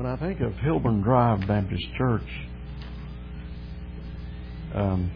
[0.00, 2.24] When I think of Hilburn Drive Baptist Church,
[4.74, 5.10] um,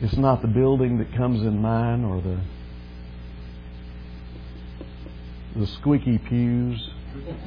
[0.00, 2.40] it's not the building that comes in mind or the
[5.54, 6.90] the squeaky pews,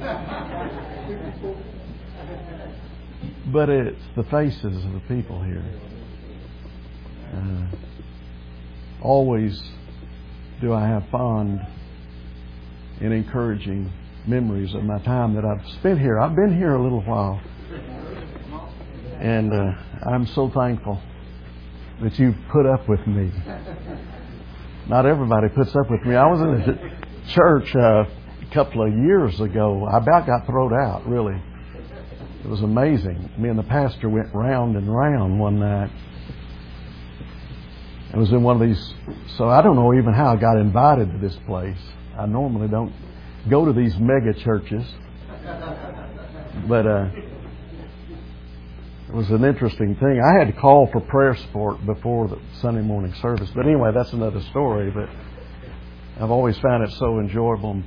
[3.52, 5.62] but it's the faces of the people here.
[7.34, 7.66] Uh,
[9.02, 9.62] always
[10.62, 11.60] do I have fond
[13.02, 13.92] and encouraging
[14.26, 16.20] memories of my time that I've spent here.
[16.20, 17.40] I've been here a little while.
[19.18, 19.72] And uh,
[20.08, 21.00] I'm so thankful
[22.02, 23.30] that you've put up with me.
[24.88, 26.16] Not everybody puts up with me.
[26.16, 29.86] I was in a church uh, a couple of years ago.
[29.86, 31.40] I about got thrown out, really.
[32.44, 33.30] It was amazing.
[33.38, 35.90] Me and the pastor went round and round one night.
[38.12, 38.94] I was in one of these,
[39.38, 41.78] so I don't know even how I got invited to this place.
[42.18, 42.92] I normally don't
[43.48, 44.84] go to these mega churches.
[46.68, 47.08] But uh,
[49.08, 50.20] it was an interesting thing.
[50.20, 53.50] I had to call for prayer support before the Sunday morning service.
[53.54, 54.90] But anyway, that's another story.
[54.90, 55.08] But
[56.20, 57.84] I've always found it so enjoyable and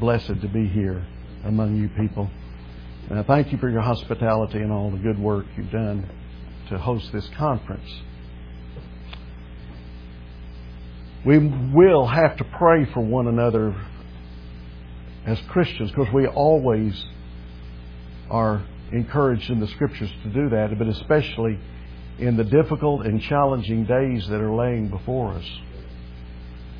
[0.00, 1.06] blessed to be here
[1.44, 2.30] among you people.
[3.08, 6.08] And I thank you for your hospitality and all the good work you've done
[6.70, 7.88] to host this conference.
[11.24, 13.74] We will have to pray for one another
[15.26, 17.04] as Christians because we always
[18.30, 21.58] are encouraged in the scriptures to do that, but especially
[22.18, 25.44] in the difficult and challenging days that are laying before us.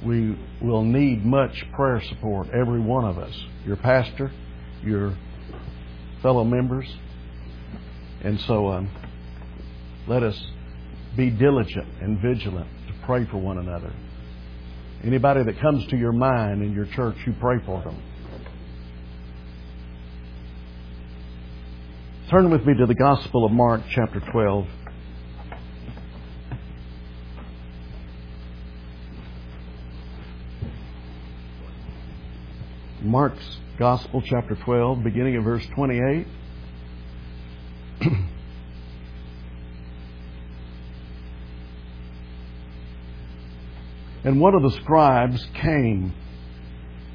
[0.05, 3.35] We will need much prayer support, every one of us.
[3.67, 4.31] Your pastor,
[4.83, 5.17] your
[6.23, 6.87] fellow members.
[8.23, 8.91] And so um,
[10.07, 10.41] let us
[11.17, 13.93] be diligent and vigilant to pray for one another.
[15.03, 18.01] Anybody that comes to your mind in your church, you pray for them.
[22.31, 24.67] Turn with me to the Gospel of Mark, chapter 12.
[33.03, 36.27] Mark's Gospel, chapter 12, beginning of verse 28.
[44.25, 46.13] and one of the scribes came,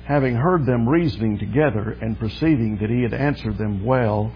[0.06, 4.32] having heard them reasoning together and perceiving that he had answered them well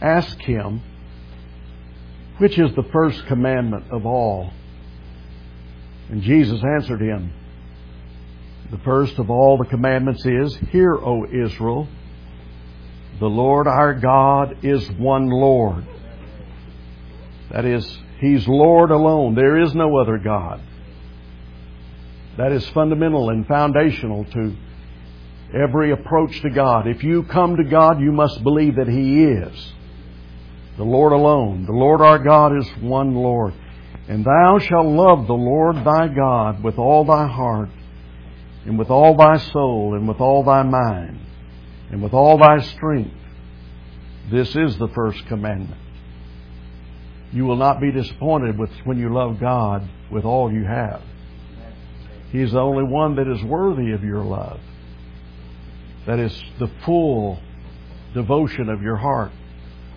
[0.00, 0.82] asked him,
[2.38, 4.52] Which is the first commandment of all?
[6.08, 7.32] And Jesus answered him,
[8.70, 11.86] The first of all the commandments is, Hear, O Israel,
[13.20, 15.86] the Lord our God is one Lord.
[17.50, 17.86] That is,
[18.18, 19.34] He's Lord alone.
[19.34, 20.60] There is no other God.
[22.38, 24.56] That is fundamental and foundational to
[25.52, 26.86] every approach to God.
[26.86, 29.72] If you come to God, you must believe that He is
[30.76, 31.66] the Lord alone.
[31.66, 33.54] The Lord our God is one Lord.
[34.08, 37.68] And thou shalt love the Lord thy God with all thy heart,
[38.64, 41.20] and with all thy soul, and with all thy mind,
[41.90, 43.14] and with all thy strength.
[44.30, 45.80] This is the first commandment.
[47.32, 51.02] You will not be disappointed with when you love God with all you have.
[52.32, 54.60] He is the only one that is worthy of your love.
[56.06, 57.40] That is the full
[58.14, 59.32] devotion of your heart.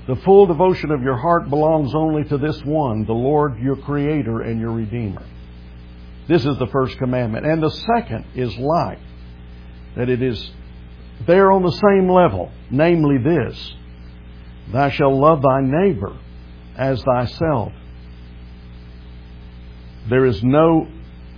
[0.07, 4.41] The full devotion of your heart belongs only to this one, the Lord your Creator
[4.41, 5.25] and your Redeemer.
[6.27, 7.45] This is the first commandment.
[7.45, 8.99] And the second is like,
[9.95, 10.51] that it is
[11.25, 13.73] there on the same level, namely this
[14.71, 16.17] Thou shalt love thy neighbor
[16.77, 17.73] as thyself.
[20.09, 20.87] There is no,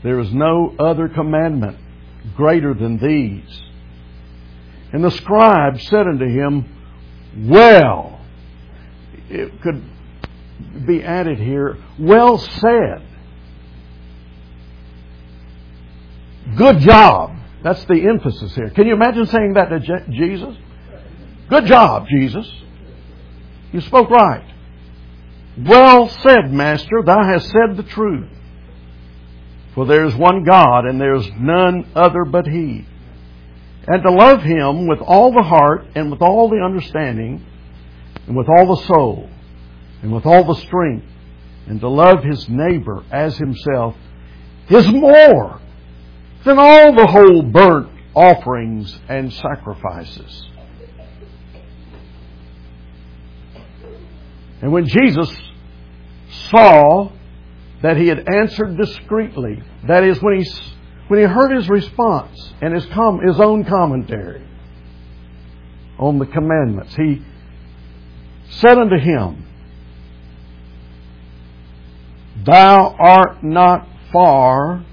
[0.03, 1.77] there is no other commandment
[2.35, 3.61] greater than these.
[4.93, 8.14] And the scribe said unto him, Well,
[9.35, 9.83] it could
[10.85, 13.07] be added here, well said.
[16.55, 17.35] Good job.
[17.63, 18.69] That's the emphasis here.
[18.69, 20.55] Can you imagine saying that to Je- Jesus?
[21.49, 22.51] Good job, Jesus.
[23.71, 24.45] You spoke right.
[25.57, 27.01] Well said, Master.
[27.03, 28.29] Thou hast said the truth.
[29.73, 32.85] For there is one God, and there is none other but He.
[33.87, 37.45] And to love Him with all the heart, and with all the understanding,
[38.27, 39.29] and with all the soul,
[40.01, 41.05] and with all the strength,
[41.67, 43.95] and to love his neighbor as himself,
[44.69, 45.59] is more
[46.43, 50.47] than all the whole burnt offerings and sacrifices.
[54.61, 55.35] And when Jesus
[56.49, 57.11] saw
[57.81, 60.49] that he had answered discreetly, that is, when he,
[61.07, 64.43] when he heard his response and his, com, his own commentary,
[65.99, 66.95] on the commandments.
[66.95, 67.21] He
[68.59, 69.45] said unto him,
[72.45, 74.85] Thou art not far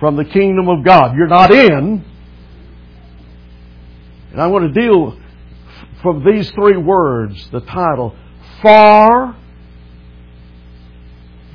[0.00, 1.14] from the kingdom of God.
[1.14, 2.04] You're not in.
[4.32, 5.18] And I want to deal
[6.02, 8.16] from these three words, the title,
[8.62, 9.36] far,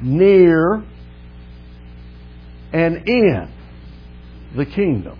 [0.01, 0.83] near,
[2.71, 3.51] and in
[4.55, 5.17] the kingdom.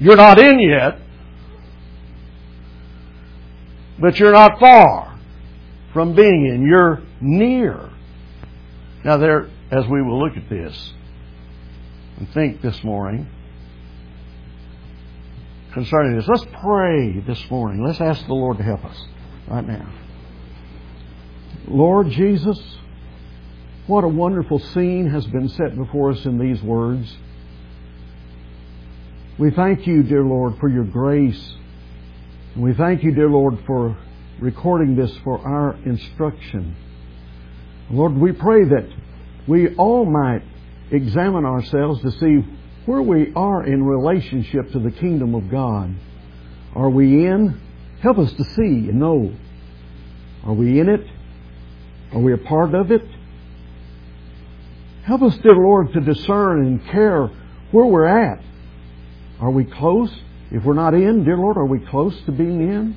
[0.00, 0.98] You're not in yet,
[3.98, 5.18] but you're not far
[5.92, 6.66] from being in.
[6.66, 7.90] You're near.
[9.04, 10.92] Now, there, as we will look at this
[12.18, 13.28] and think this morning
[15.72, 17.84] concerning this, let's pray this morning.
[17.84, 18.96] Let's ask the Lord to help us
[19.48, 19.92] right now.
[21.66, 22.58] Lord Jesus,
[23.86, 27.16] what a wonderful scene has been set before us in these words.
[29.38, 31.54] We thank you, dear Lord, for your grace.
[32.56, 33.96] We thank you, dear Lord, for
[34.38, 36.76] recording this for our instruction.
[37.90, 38.88] Lord, we pray that
[39.48, 40.42] we all might
[40.92, 42.48] examine ourselves to see
[42.86, 45.96] where we are in relationship to the kingdom of God.
[46.76, 47.60] Are we in?
[48.00, 49.34] Help us to see and know.
[50.44, 51.04] Are we in it?
[52.12, 53.04] Are we a part of it?
[55.02, 57.26] Help us, dear Lord, to discern and care
[57.72, 58.40] where we're at.
[59.40, 60.14] Are we close?
[60.54, 62.94] If we're not in, dear Lord, are we close to being in?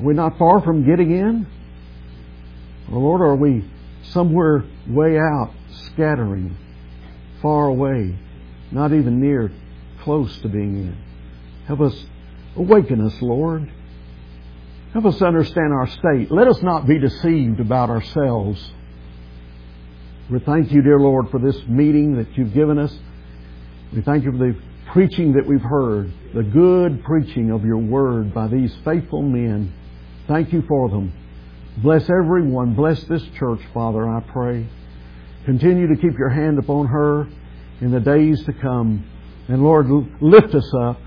[0.00, 1.46] Are we not far from getting in?
[2.90, 3.64] Or Lord, are we
[4.10, 5.52] somewhere way out,
[5.84, 6.56] scattering,
[7.40, 8.18] far away,
[8.72, 9.52] not even near,
[10.02, 10.98] close to being in?
[11.68, 11.94] Help us
[12.56, 13.70] awaken us, Lord.
[14.94, 16.32] Help us understand our state.
[16.32, 18.72] Let us not be deceived about ourselves.
[20.28, 22.92] We thank you, dear Lord, for this meeting that you've given us.
[23.94, 24.60] We thank you for the
[24.96, 29.70] preaching that we've heard, the good preaching of your word by these faithful men.
[30.26, 31.12] Thank you for them.
[31.82, 32.74] Bless everyone.
[32.74, 34.66] Bless this church, Father, I pray.
[35.44, 37.28] Continue to keep your hand upon her
[37.82, 39.04] in the days to come.
[39.48, 39.86] And Lord,
[40.22, 40.98] lift us up,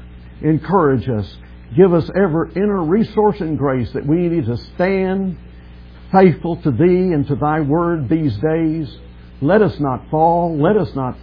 [0.44, 1.27] encourage us,
[1.75, 5.35] give us ever inner resource and grace that we need to stand
[6.12, 8.88] faithful to Thee and to Thy Word these days.
[9.42, 10.59] Let us not fall.
[10.62, 11.18] Let us not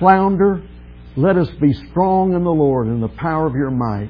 [0.00, 0.67] flounder.
[1.18, 4.08] Let us be strong in the Lord and the power of your might.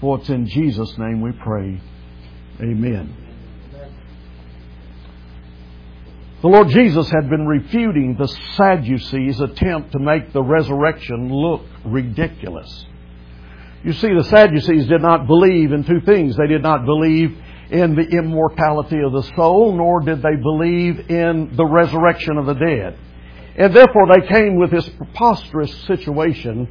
[0.00, 1.80] For it's in Jesus' name we pray.
[2.60, 3.16] Amen.
[6.42, 12.86] The Lord Jesus had been refuting the Sadducees' attempt to make the resurrection look ridiculous.
[13.82, 16.36] You see, the Sadducees did not believe in two things.
[16.36, 17.36] They did not believe
[17.72, 22.54] in the immortality of the soul, nor did they believe in the resurrection of the
[22.54, 22.96] dead.
[23.56, 26.68] And therefore they came with this preposterous situation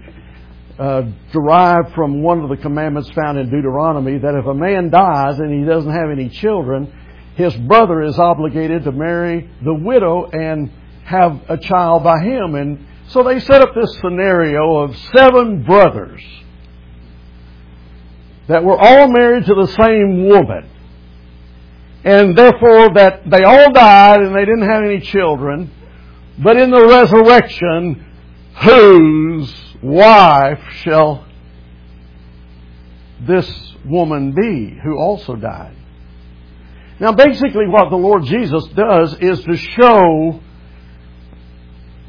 [0.78, 5.40] uh, derived from one of the commandments found in Deuteronomy that if a man dies
[5.40, 6.94] and he doesn't have any children,
[7.36, 10.72] his brother is obligated to marry the widow and
[11.06, 12.56] have a child by him.
[12.56, 16.22] And so they set up this scenario of seven brothers
[18.48, 20.70] that were all married to the same woman.
[22.04, 25.72] And therefore that they all died and they didn't have any children.
[26.38, 28.06] But in the resurrection,
[28.62, 31.26] whose wife shall
[33.22, 33.50] this
[33.86, 35.76] woman be who also died?
[37.00, 40.40] Now, basically, what the Lord Jesus does is to show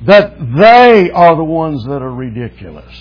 [0.05, 2.95] that they are the ones that are ridiculous.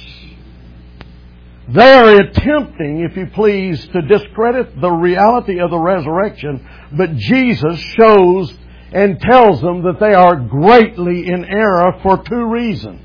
[1.68, 7.80] They are attempting, if you please, to discredit the reality of the resurrection, but Jesus
[7.80, 8.54] shows
[8.96, 13.02] and tells them that they are greatly in error for two reasons.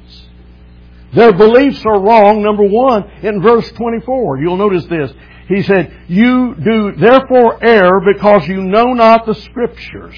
[1.13, 4.39] Their beliefs are wrong, number one, in verse 24.
[4.39, 5.13] You'll notice this.
[5.49, 10.17] He said, You do therefore err because you know not the Scriptures.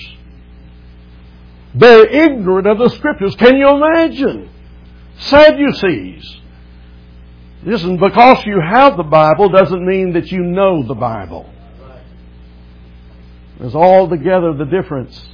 [1.75, 3.35] They're ignorant of the Scriptures.
[3.37, 4.51] Can you imagine?
[5.21, 6.37] Sadducees.
[7.63, 11.49] Listen, because you have the Bible doesn't mean that you know the Bible.
[13.59, 15.32] There's altogether the difference.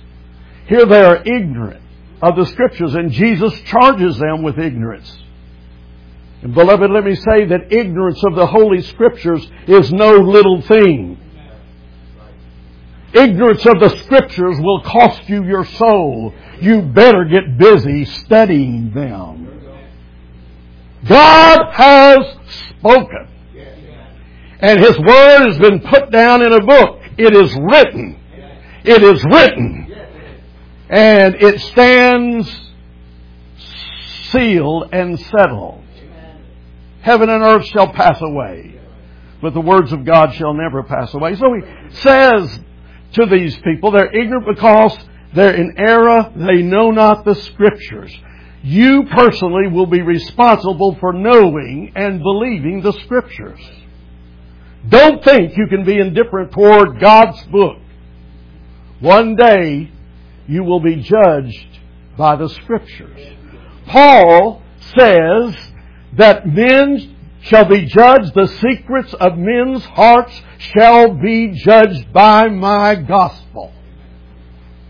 [0.69, 1.83] Here they are ignorant
[2.21, 5.17] of the Scriptures, and Jesus charges them with ignorance.
[6.43, 11.19] And beloved, let me say that ignorance of the Holy Scriptures is no little thing.
[13.15, 16.35] Ignorance of the Scriptures will cost you your soul.
[16.61, 19.47] You better get busy studying them.
[21.07, 22.19] God has
[22.79, 23.29] spoken.
[24.61, 27.01] And His Word has been put down in a book.
[27.17, 28.21] It is written.
[28.85, 29.88] It is written.
[30.90, 32.68] And it stands
[34.30, 35.85] sealed and settled.
[37.02, 38.80] Heaven and earth shall pass away,
[39.40, 41.37] but the words of God shall never pass away.
[41.37, 42.61] So he says
[43.14, 44.99] to these people, they're ignorant because
[45.35, 48.14] they're in error, they know not the scriptures.
[48.62, 53.61] You personally will be responsible for knowing and believing the scriptures.
[54.88, 57.78] Don't think you can be indifferent toward God's book.
[59.00, 59.90] One day
[60.49, 61.81] you will be judged
[62.17, 63.37] by the scriptures.
[63.87, 64.62] Paul
[64.97, 65.57] says
[66.14, 72.95] that men shall be judged, the secrets of men's hearts shall be judged by my
[72.97, 73.73] gospel.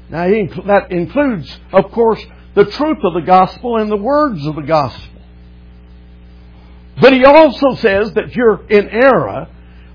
[0.09, 0.27] Now,
[0.67, 2.25] that includes, of course,
[2.55, 5.21] the truth of the gospel and the words of the gospel.
[7.01, 9.49] But he also says that you're in error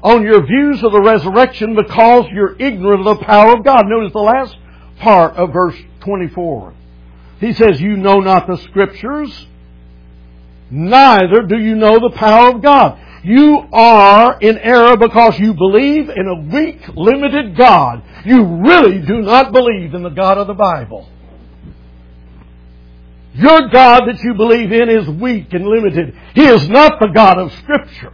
[0.04, 3.86] on your views of the resurrection because you're ignorant of the power of God.
[3.88, 4.56] Notice the last
[5.00, 6.74] part of verse 24.
[7.40, 9.48] He says, You know not the scriptures,
[10.70, 13.00] neither do you know the power of God.
[13.24, 18.04] You are in error because you believe in a weak, limited God.
[18.26, 21.08] You really do not believe in the God of the Bible.
[23.34, 26.16] Your God that you believe in is weak and limited.
[26.36, 28.14] He is not the God of Scripture.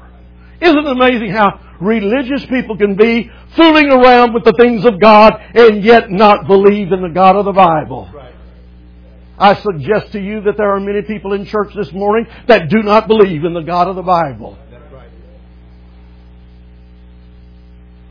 [0.62, 5.34] Isn't it amazing how religious people can be fooling around with the things of God
[5.54, 8.10] and yet not believe in the God of the Bible?
[9.38, 12.84] I suggest to you that there are many people in church this morning that do
[12.84, 14.58] not believe in the God of the Bible.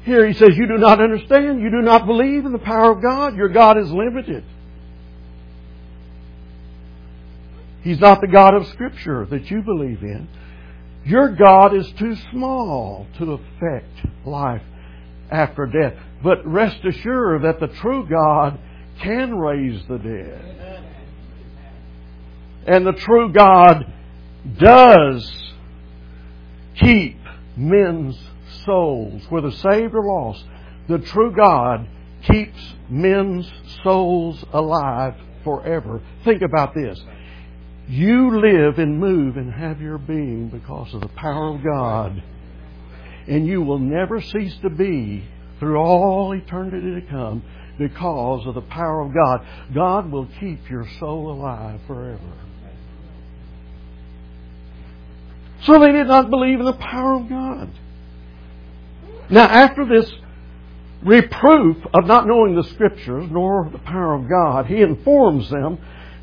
[0.04, 1.60] Here he says, You do not understand.
[1.60, 3.36] You do not believe in the power of God.
[3.36, 4.42] Your God is limited.
[7.82, 10.28] He's not the God of Scripture that you believe in.
[11.08, 14.60] Your God is too small to affect life
[15.30, 15.94] after death.
[16.22, 18.58] But rest assured that the true God
[19.00, 20.84] can raise the dead.
[22.66, 23.90] And the true God
[24.58, 25.32] does
[26.74, 27.16] keep
[27.56, 28.18] men's
[28.66, 30.44] souls, whether saved or lost.
[30.88, 31.88] The true God
[32.30, 33.50] keeps men's
[33.82, 36.02] souls alive forever.
[36.26, 37.02] Think about this.
[37.88, 42.22] You live and move and have your being because of the power of God.
[43.26, 45.24] And you will never cease to be
[45.58, 47.42] through all eternity to come
[47.78, 49.46] because of the power of God.
[49.74, 52.32] God will keep your soul alive forever.
[55.62, 57.70] So they did not believe in the power of God.
[59.30, 60.10] Now, after this
[61.02, 65.78] reproof of not knowing the Scriptures nor the power of God, he informs them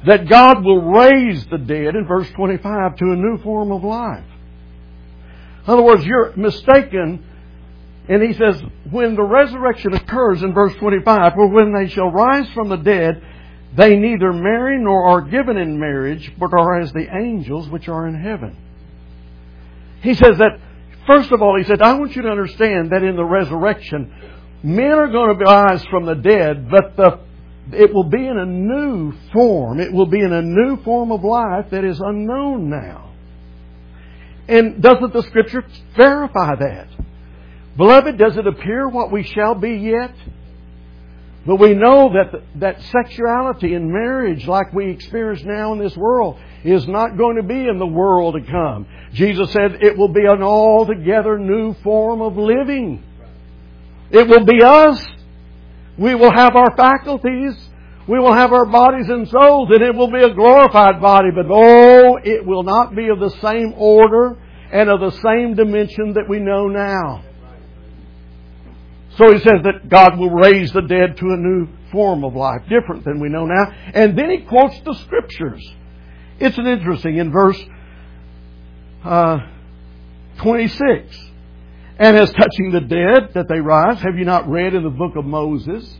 [0.06, 4.24] that God will raise the dead in verse 25 to a new form of life.
[5.66, 7.24] In other words, you're mistaken.
[8.08, 12.48] And he says, when the resurrection occurs in verse 25, for when they shall rise
[12.52, 13.22] from the dead,
[13.76, 18.08] they neither marry nor are given in marriage, but are as the angels which are
[18.08, 18.56] in heaven.
[20.02, 20.60] He says that,
[21.08, 24.14] first of all, he said, I want you to understand that in the resurrection,
[24.62, 27.20] men are going to rise from the dead, but the
[27.72, 29.80] it will be in a new form.
[29.80, 33.14] It will be in a new form of life that is unknown now.
[34.48, 35.66] And doesn't the Scripture
[35.98, 36.88] verify that?
[37.78, 40.14] Beloved, does it appear what we shall be yet?
[41.46, 46.40] But we know that, that sexuality in marriage, like we experience now in this world,
[46.64, 48.88] is not going to be in the world to come.
[49.14, 53.04] Jesus said it will be an altogether new form of living.
[54.10, 55.06] It will be us
[55.98, 57.56] we will have our faculties.
[58.08, 61.30] We will have our bodies and souls, and it will be a glorified body.
[61.34, 64.38] But oh, it will not be of the same order
[64.72, 67.24] and of the same dimension that we know now.
[69.18, 72.62] So he says that God will raise the dead to a new form of life,
[72.70, 73.72] different than we know now.
[73.94, 75.66] And then he quotes the scriptures.
[76.40, 77.60] It's an interesting in verse
[79.06, 79.40] uh,
[80.40, 81.32] 26.
[81.98, 85.16] And as touching the dead that they rise, have you not read in the book
[85.16, 85.98] of Moses?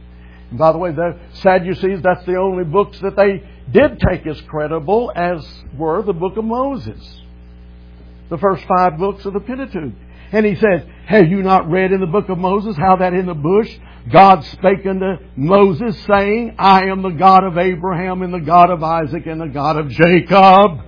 [0.50, 4.40] And by the way, the Sadducees, that's the only books that they did take as
[4.42, 5.46] credible as
[5.78, 7.22] were the book of Moses.
[8.30, 9.94] The first five books of the Pentateuch.
[10.32, 13.26] And he says, Have you not read in the book of Moses how that in
[13.26, 13.72] the bush
[14.12, 18.84] God spake unto Moses, saying, I am the God of Abraham and the God of
[18.84, 20.82] Isaac and the God of Jacob?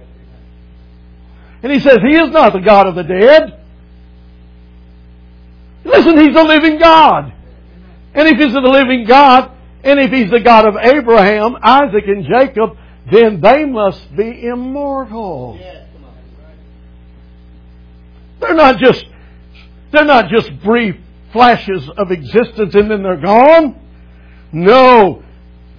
[1.64, 3.64] And he says, He is not the God of the dead.
[5.88, 7.34] Listen, He's a living God.
[8.14, 9.52] And if He's the living God,
[9.84, 12.78] and if He's the God of Abraham, Isaac, and Jacob,
[13.10, 15.60] then they must be immortal.
[18.40, 19.06] They're not just,
[19.92, 20.96] they're not just brief
[21.32, 23.80] flashes of existence and then they're gone.
[24.52, 25.24] No.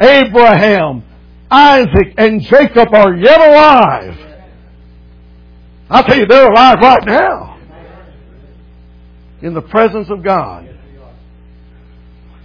[0.00, 1.04] Abraham,
[1.50, 4.18] Isaac, and Jacob are yet alive.
[5.90, 7.47] I'll tell you, they're alive right now.
[9.42, 10.78] In the presence of God.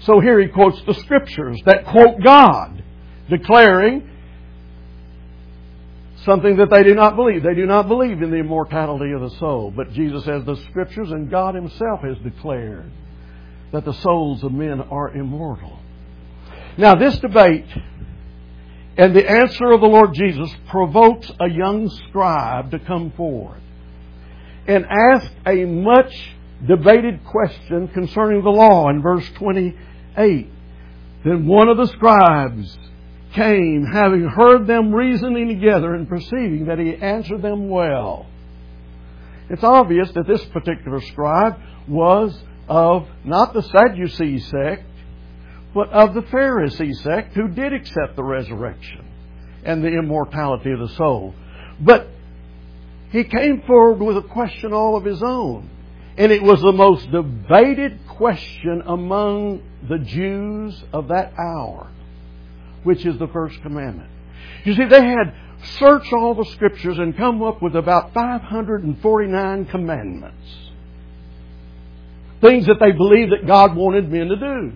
[0.01, 2.83] So here he quotes the scriptures that quote God,
[3.29, 4.09] declaring
[6.25, 7.43] something that they do not believe.
[7.43, 9.73] They do not believe in the immortality of the soul.
[9.75, 12.91] But Jesus says the scriptures and God himself has declared
[13.71, 15.79] that the souls of men are immortal.
[16.77, 17.67] Now this debate
[18.97, 23.61] and the answer of the Lord Jesus provokes a young scribe to come forward
[24.67, 26.13] and ask a much
[26.67, 30.49] debated question concerning the law in verse 28.
[31.23, 32.77] Then one of the scribes
[33.33, 38.27] came, having heard them reasoning together and perceiving that he answered them well.
[39.49, 44.85] It's obvious that this particular scribe was of not the Sadducee sect,
[45.73, 49.05] but of the Pharisee sect who did accept the resurrection
[49.65, 51.33] and the immortality of the soul.
[51.79, 52.07] But
[53.11, 55.69] he came forward with a question all of his own.
[56.17, 61.89] And it was the most debated question among the Jews of that hour,
[62.83, 64.09] which is the first commandment.
[64.63, 65.33] You see, they had
[65.79, 70.57] searched all the scriptures and come up with about 549 commandments.
[72.41, 74.73] Things that they believed that God wanted men to do.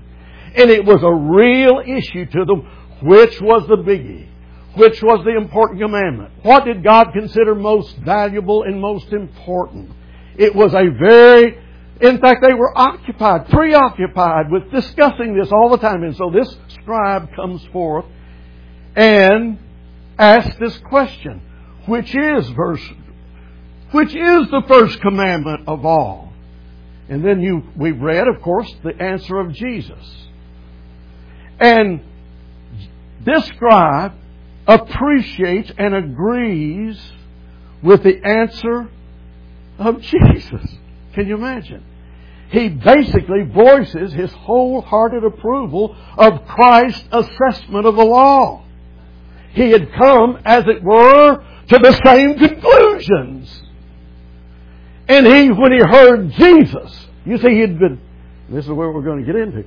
[0.55, 2.67] And it was a real issue to them
[3.03, 4.27] which was the biggie,
[4.75, 6.31] which was the important commandment.
[6.41, 9.91] What did God consider most valuable and most important?
[10.37, 11.57] It was a very,
[11.99, 16.03] in fact, they were occupied, preoccupied with discussing this all the time.
[16.03, 18.05] And so this scribe comes forth
[18.95, 19.57] and
[20.17, 21.41] asks this question,
[21.87, 22.83] which is verse,
[23.91, 26.33] which is the first commandment of all.
[27.09, 30.27] And then you, we've read, of course, the answer of Jesus.
[31.59, 32.01] And
[33.25, 34.13] this scribe
[34.67, 37.01] appreciates and agrees
[37.81, 38.89] with the answer
[39.77, 40.77] of Jesus.
[41.13, 41.83] Can you imagine?
[42.49, 48.63] He basically voices his wholehearted approval of Christ's assessment of the law.
[49.51, 53.63] He had come, as it were, to the same conclusions.
[55.09, 57.99] And he, when he heard Jesus, you see, he'd been,
[58.49, 59.63] this is where we're going to get into.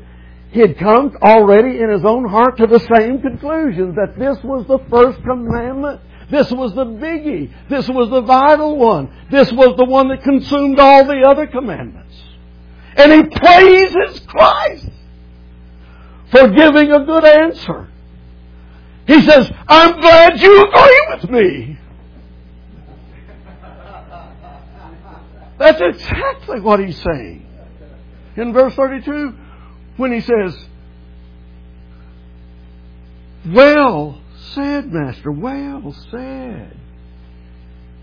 [0.53, 4.67] He had come already in his own heart to the same conclusion that this was
[4.67, 6.01] the first commandment.
[6.31, 7.53] This was the biggie.
[7.69, 9.11] This was the vital one.
[9.31, 12.17] This was the one that consumed all the other commandments.
[12.97, 14.89] And he praises Christ
[16.31, 17.89] for giving a good answer.
[19.07, 21.79] He says, I'm glad you agree with me.
[25.59, 27.45] That's exactly what he's saying.
[28.37, 29.35] In verse 32,
[29.97, 30.57] when he says,
[33.47, 34.20] Well
[34.55, 36.77] said, Master, well said.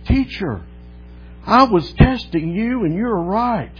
[0.06, 0.64] Teacher,
[1.46, 3.74] I was testing you and you're right.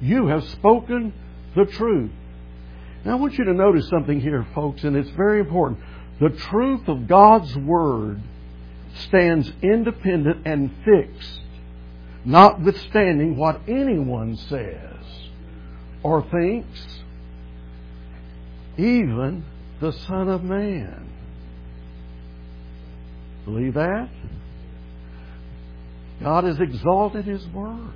[0.00, 1.12] You have spoken
[1.54, 2.10] the truth.
[3.04, 5.80] Now I want you to notice something here, folks, and it's very important.
[6.20, 8.20] The truth of God's Word
[9.06, 11.40] stands independent and fixed,
[12.24, 14.96] notwithstanding what anyone says
[16.02, 17.00] or thinks
[18.76, 19.44] even
[19.80, 21.09] the Son of Man.
[23.50, 24.08] Believe that?
[26.22, 27.92] God has exalted His Word.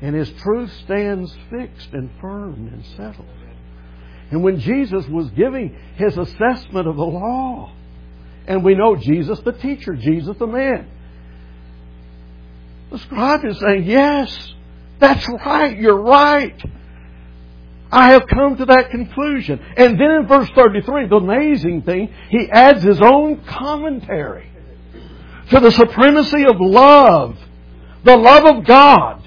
[0.00, 3.28] And His truth stands fixed and firm and settled.
[4.30, 7.72] And when Jesus was giving His assessment of the law,
[8.46, 10.90] and we know Jesus the teacher, Jesus the man,
[12.90, 14.54] the scribe is saying, Yes,
[14.98, 16.60] that's right, you're right.
[17.92, 19.60] I have come to that conclusion.
[19.76, 24.50] And then in verse 33, the amazing thing, he adds his own commentary
[25.50, 27.36] to the supremacy of love,
[28.02, 29.22] the love of God,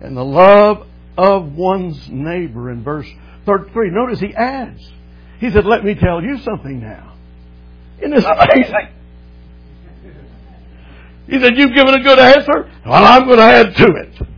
[0.00, 0.86] and the love
[1.18, 3.08] of one's neighbor in verse
[3.46, 3.90] 33.
[3.90, 4.88] Notice he adds,
[5.40, 7.16] he said, let me tell you something now.
[7.98, 8.88] Isn't this amazing?
[11.26, 12.70] He said, you've given a good answer.
[12.86, 14.28] Well, I'm going to add to it.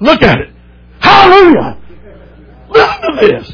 [0.00, 0.50] Look at it.
[0.98, 1.78] Hallelujah.
[2.74, 3.52] Listen to this.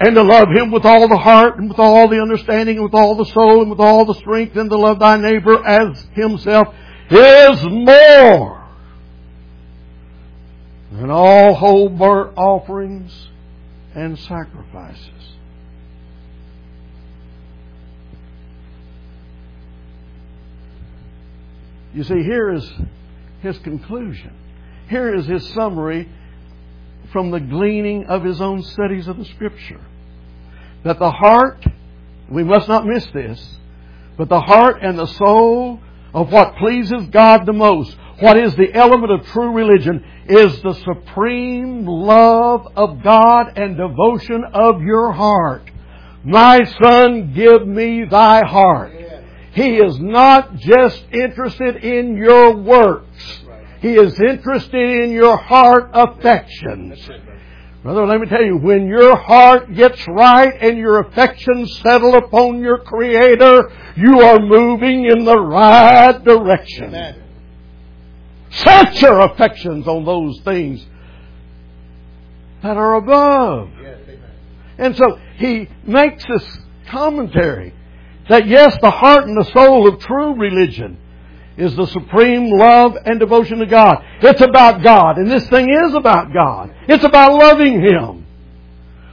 [0.00, 2.94] And to love Him with all the heart and with all the understanding and with
[2.94, 6.74] all the soul and with all the strength and to love thy neighbor as himself
[7.10, 8.66] is more
[10.92, 13.28] than all whole burnt offerings
[13.94, 15.10] and sacrifices.
[21.94, 22.68] You see, here is
[23.40, 24.32] his conclusion.
[24.88, 26.08] Here is his summary
[27.14, 29.80] from the gleaning of his own studies of the Scripture.
[30.82, 31.64] That the heart,
[32.28, 33.56] we must not miss this,
[34.18, 35.78] but the heart and the soul
[36.12, 40.74] of what pleases God the most, what is the element of true religion, is the
[40.74, 45.70] supreme love of God and devotion of your heart.
[46.24, 48.90] My son, give me thy heart.
[49.52, 53.43] He is not just interested in your works.
[53.84, 57.06] He is interested in your heart affections.
[57.82, 62.60] Brother, let me tell you, when your heart gets right and your affections settle upon
[62.60, 66.94] your Creator, you are moving in the right direction.
[66.94, 67.22] Amen.
[68.52, 70.82] Set your affections on those things
[72.62, 73.68] that are above.
[73.82, 73.98] Yes,
[74.78, 77.74] and so he makes this commentary
[78.30, 80.96] that yes, the heart and the soul of true religion
[81.56, 84.04] is the supreme love and devotion to God.
[84.20, 86.74] It's about God, and this thing is about God.
[86.88, 88.26] It's about loving Him.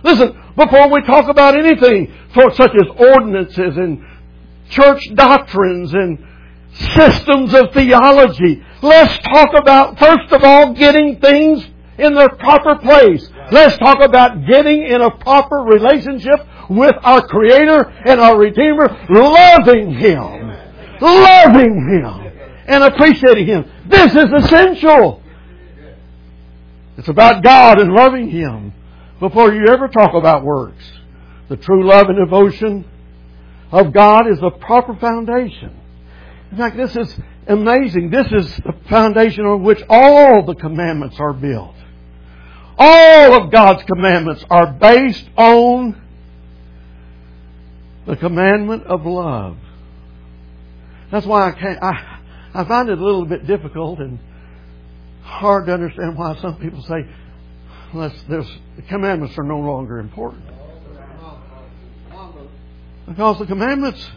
[0.04, 4.04] Listen, before we talk about anything such as ordinances and
[4.70, 6.26] church doctrines and
[6.96, 11.64] systems of theology, let's talk about, first of all, getting things
[12.00, 13.30] in their proper place.
[13.52, 19.94] Let's talk about getting in a proper relationship with our Creator and our Redeemer, loving
[19.94, 20.58] Him.
[21.02, 22.31] Loving Him
[22.66, 23.72] and appreciating Him.
[23.88, 25.22] This is essential.
[26.98, 28.74] It's about God and loving Him
[29.20, 30.84] before you ever talk about works.
[31.50, 32.86] The true love and devotion
[33.72, 35.78] of God is the proper foundation.
[36.52, 37.16] In fact, this is
[37.48, 38.10] amazing.
[38.10, 41.76] This is the foundation on which all the commandments are built.
[42.78, 46.02] All of God's commandments are based on
[48.06, 49.58] the commandment of love.
[51.12, 52.11] That's why I can't, I,
[52.54, 54.20] I find it a little bit difficult and
[55.24, 57.06] hard to understand why some people say,
[57.94, 58.46] unless the
[58.90, 60.44] commandments are no longer important.
[63.08, 64.10] Because the commandments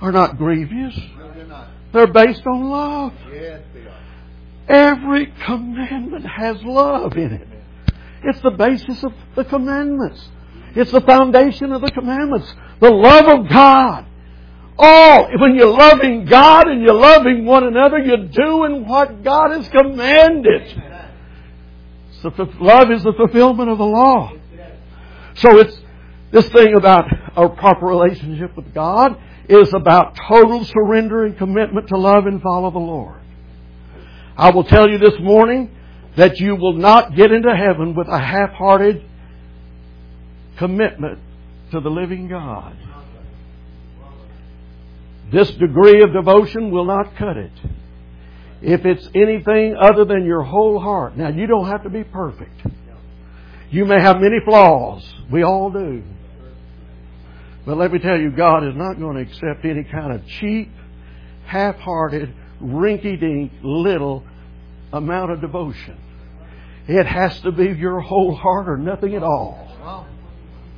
[0.00, 0.98] are not grievous.
[1.92, 3.12] They're based on love.
[4.68, 7.48] Every commandment has love in it.
[8.22, 10.28] It's the basis of the commandments.
[10.76, 12.54] It's the foundation of the commandments.
[12.80, 14.06] The love of God.
[14.82, 19.68] Oh, when you're loving God and you're loving one another, you're doing what God has
[19.68, 20.82] commanded.
[22.22, 24.32] So love is the fulfillment of the law.
[25.34, 25.78] So it's
[26.30, 27.04] this thing about
[27.36, 32.70] our proper relationship with God is about total surrender and commitment to love and follow
[32.70, 33.20] the Lord.
[34.36, 35.76] I will tell you this morning
[36.16, 39.04] that you will not get into heaven with a half-hearted
[40.56, 41.18] commitment
[41.72, 42.76] to the living God.
[45.32, 47.52] This degree of devotion will not cut it.
[48.62, 51.16] If it's anything other than your whole heart.
[51.16, 52.66] Now, you don't have to be perfect.
[53.70, 55.08] You may have many flaws.
[55.30, 56.02] We all do.
[57.64, 60.70] But let me tell you, God is not going to accept any kind of cheap,
[61.46, 64.24] half-hearted, rinky-dink little
[64.92, 65.98] amount of devotion.
[66.88, 70.04] It has to be your whole heart or nothing at all.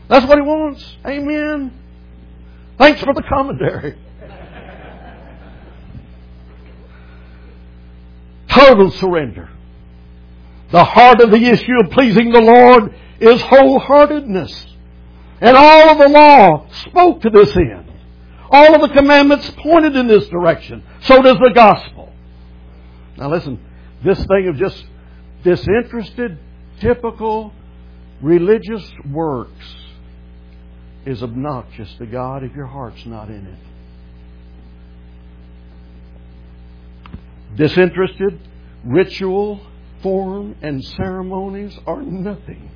[0.09, 0.97] That's what He wants.
[1.07, 1.73] Amen.
[2.77, 3.97] Thanks for the commentary.
[8.69, 9.51] Total surrender.
[10.71, 14.67] The heart of the issue of pleasing the Lord is wholeheartedness.
[15.41, 17.91] And all of the law spoke to this end.
[18.51, 20.85] All of the commandments pointed in this direction.
[21.01, 22.13] So does the gospel.
[23.17, 23.59] Now listen,
[24.05, 24.85] this thing of just
[25.43, 26.39] disinterested,
[26.79, 27.53] typical
[28.21, 29.75] religious works
[31.05, 33.59] is obnoxious to God if your heart's not in it.
[37.57, 38.39] Disinterested,
[38.85, 39.61] ritual,
[40.03, 42.71] form, and ceremonies are nothing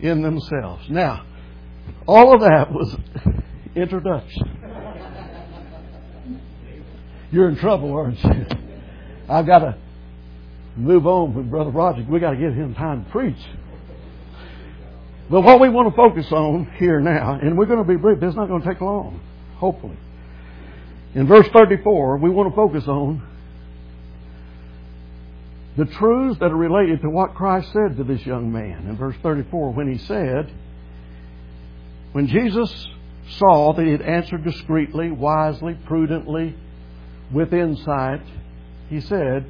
[0.00, 0.88] in themselves.
[0.88, 1.24] Now,
[2.06, 2.96] all of that was
[3.74, 4.56] introduction.
[7.30, 8.46] You're in trouble, aren't you?
[9.28, 9.76] I've got to
[10.76, 12.04] move on with Brother Roger.
[12.08, 13.38] We've got to give him time to preach.
[15.30, 18.20] But what we want to focus on here now, and we're going to be brief,
[18.20, 19.20] it's not going to take long,
[19.58, 19.96] hopefully.
[21.14, 23.22] In verse 34, we want to focus on
[25.76, 29.16] the truths that are related to what Christ said to this young man in verse
[29.22, 30.52] 34 when he said,
[32.12, 32.88] when Jesus
[33.38, 36.56] saw that he had answered discreetly, wisely, prudently,
[37.32, 38.22] with insight,
[38.88, 39.48] he said,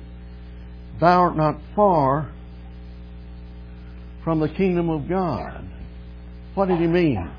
[1.00, 2.30] Thou art not far
[4.22, 5.66] from the kingdom of God.
[6.54, 7.30] What did he mean?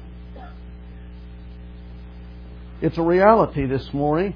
[2.81, 4.33] It's a reality this morning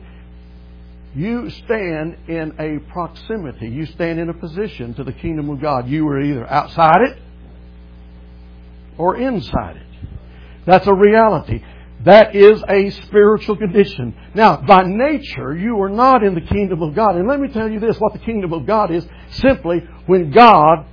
[1.16, 3.70] you stand in a proximity.
[3.70, 5.88] You stand in a position to the kingdom of God.
[5.88, 7.18] You are either outside it
[8.98, 9.88] or inside it.
[10.66, 11.64] That's a reality.
[12.04, 14.14] That is a spiritual condition.
[14.34, 17.16] Now, by nature, you are not in the kingdom of God.
[17.16, 20.86] And let me tell you this, what the kingdom of God is, simply when God,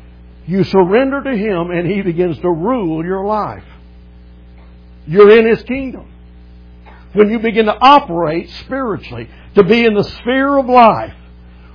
[0.47, 3.65] you surrender to Him and He begins to rule your life.
[5.07, 6.12] You're in His kingdom.
[7.13, 11.15] When you begin to operate spiritually, to be in the sphere of life,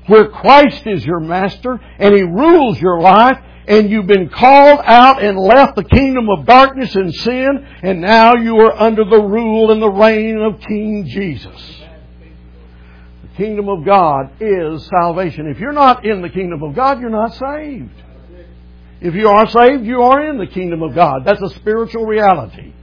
[0.07, 5.21] where Christ is your master and He rules your life, and you've been called out
[5.21, 9.71] and left the kingdom of darkness and sin, and now you are under the rule
[9.71, 11.81] and the reign of King Jesus.
[13.23, 15.47] The kingdom of God is salvation.
[15.47, 18.03] If you're not in the kingdom of God, you're not saved.
[19.01, 21.25] If you are saved, you are in the kingdom of God.
[21.25, 22.73] That's a spiritual reality.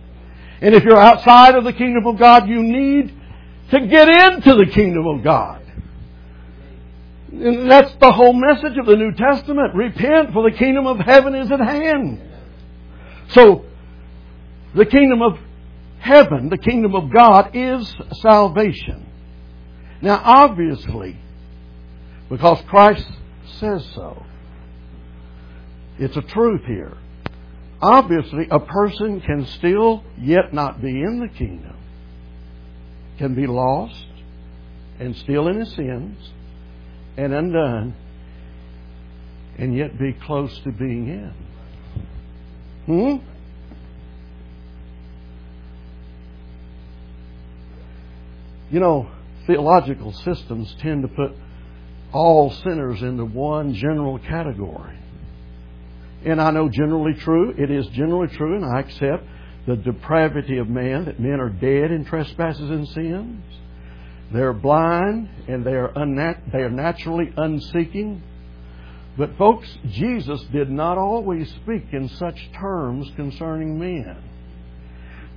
[0.65, 3.15] And if you're outside of the kingdom of God, you need
[3.71, 5.61] to get into the kingdom of God.
[7.31, 9.75] And that's the whole message of the New Testament.
[9.75, 12.19] Repent, for the kingdom of heaven is at hand.
[13.29, 13.67] So,
[14.75, 15.39] the kingdom of
[15.99, 19.07] heaven, the kingdom of God, is salvation.
[20.01, 21.19] Now, obviously,
[22.31, 23.07] because Christ
[23.59, 24.25] says so,
[25.99, 26.97] it's a truth here.
[27.87, 31.77] Obviously, a person can still yet not be in the kingdom,
[33.19, 34.07] can be lost
[34.99, 36.31] and still in his sins
[37.19, 37.95] and undone
[39.59, 41.35] and yet be close to being in.
[42.87, 43.17] Hmm?
[48.73, 49.11] You know,
[49.47, 51.33] theological systems tend to put
[52.15, 54.97] all sinners into one general category.
[56.25, 59.25] And I know generally true, it is generally true, and I accept
[59.67, 63.43] the depravity of man, that men are dead in trespasses and sins.
[64.33, 68.23] They're blind and they are, unnat- they are naturally unseeking.
[69.17, 74.17] But, folks, Jesus did not always speak in such terms concerning men.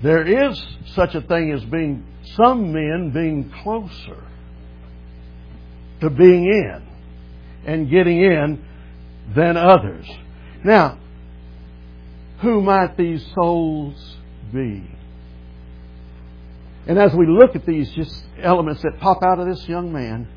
[0.02, 4.24] There is such a thing as being some men being closer
[6.02, 6.88] to being in
[7.66, 8.64] and getting in
[9.36, 10.08] than others.
[10.64, 10.98] Now,
[12.40, 14.18] who might these souls
[14.54, 14.84] be?
[16.88, 20.28] And as we look at these just elements that pop out of this young man,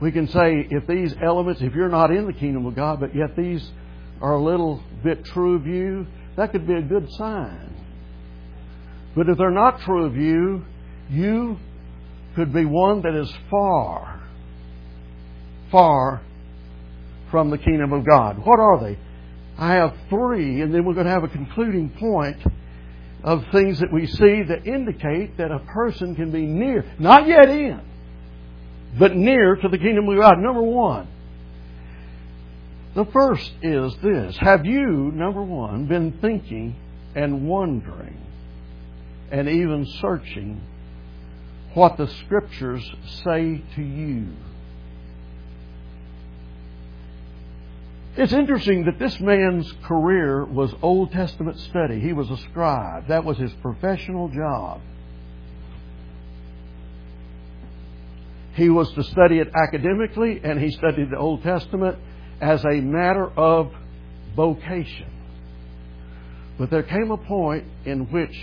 [0.00, 3.14] we can say if these elements, if you're not in the kingdom of God, but
[3.14, 3.68] yet these
[4.20, 7.74] are a little bit true of you, that could be a good sign.
[9.14, 10.64] But if they're not true of you,
[11.10, 11.58] you
[12.34, 14.22] could be one that is far,
[15.70, 16.22] far
[17.32, 18.38] from the kingdom of God.
[18.46, 18.96] What are they?
[19.58, 22.36] I have three, and then we're going to have a concluding point
[23.24, 27.48] of things that we see that indicate that a person can be near, not yet
[27.48, 27.80] in,
[28.98, 30.38] but near to the kingdom of God.
[30.38, 31.08] Number one,
[32.94, 34.36] the first is this.
[34.38, 36.76] Have you, number one, been thinking
[37.14, 38.18] and wondering
[39.30, 40.60] and even searching
[41.72, 42.84] what the Scriptures
[43.24, 44.28] say to you?
[48.14, 51.98] It's interesting that this man's career was Old Testament study.
[51.98, 53.08] He was a scribe.
[53.08, 54.82] That was his professional job.
[58.54, 61.96] He was to study it academically, and he studied the Old Testament
[62.38, 63.72] as a matter of
[64.36, 65.08] vocation.
[66.58, 68.36] But there came a point in which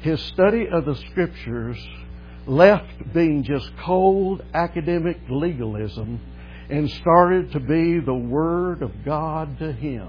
[0.00, 1.76] his study of the Scriptures
[2.46, 6.20] left being just cold academic legalism
[6.68, 10.08] and started to be the Word of God to him.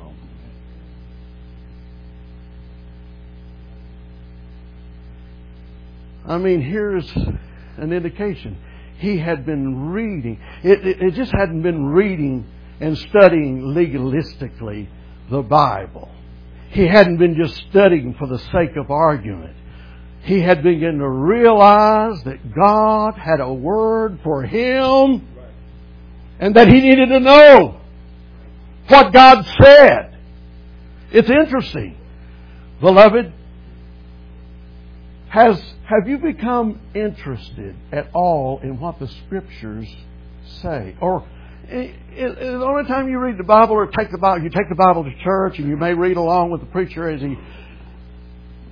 [6.28, 7.10] I mean, here's
[7.78, 8.58] an indication.
[8.98, 10.40] He had been reading.
[10.64, 12.48] It, it, it, just hadn't been reading
[12.80, 14.88] and studying legalistically
[15.30, 16.10] the Bible.
[16.70, 19.56] He hadn't been just studying for the sake of argument.
[20.24, 25.35] He had begun to realize that God had a word for him
[26.40, 27.80] and that he needed to know
[28.88, 30.18] what God said.
[31.12, 31.98] It's interesting.
[32.82, 33.32] Beloved,
[35.30, 39.88] has, have you become interested at all in what the Scriptures
[40.62, 40.96] say?
[41.02, 41.26] Or
[41.70, 45.04] the only time you read the Bible or take the Bible, you take the Bible
[45.04, 47.38] to church and you may read along with the preacher as he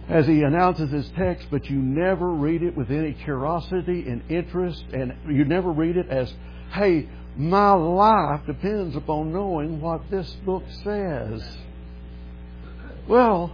[0.09, 4.83] as he announces his text, but you never read it with any curiosity and interest,
[4.91, 6.31] and you never read it as,
[6.73, 11.57] hey, my life depends upon knowing what this book says.
[13.07, 13.51] Well,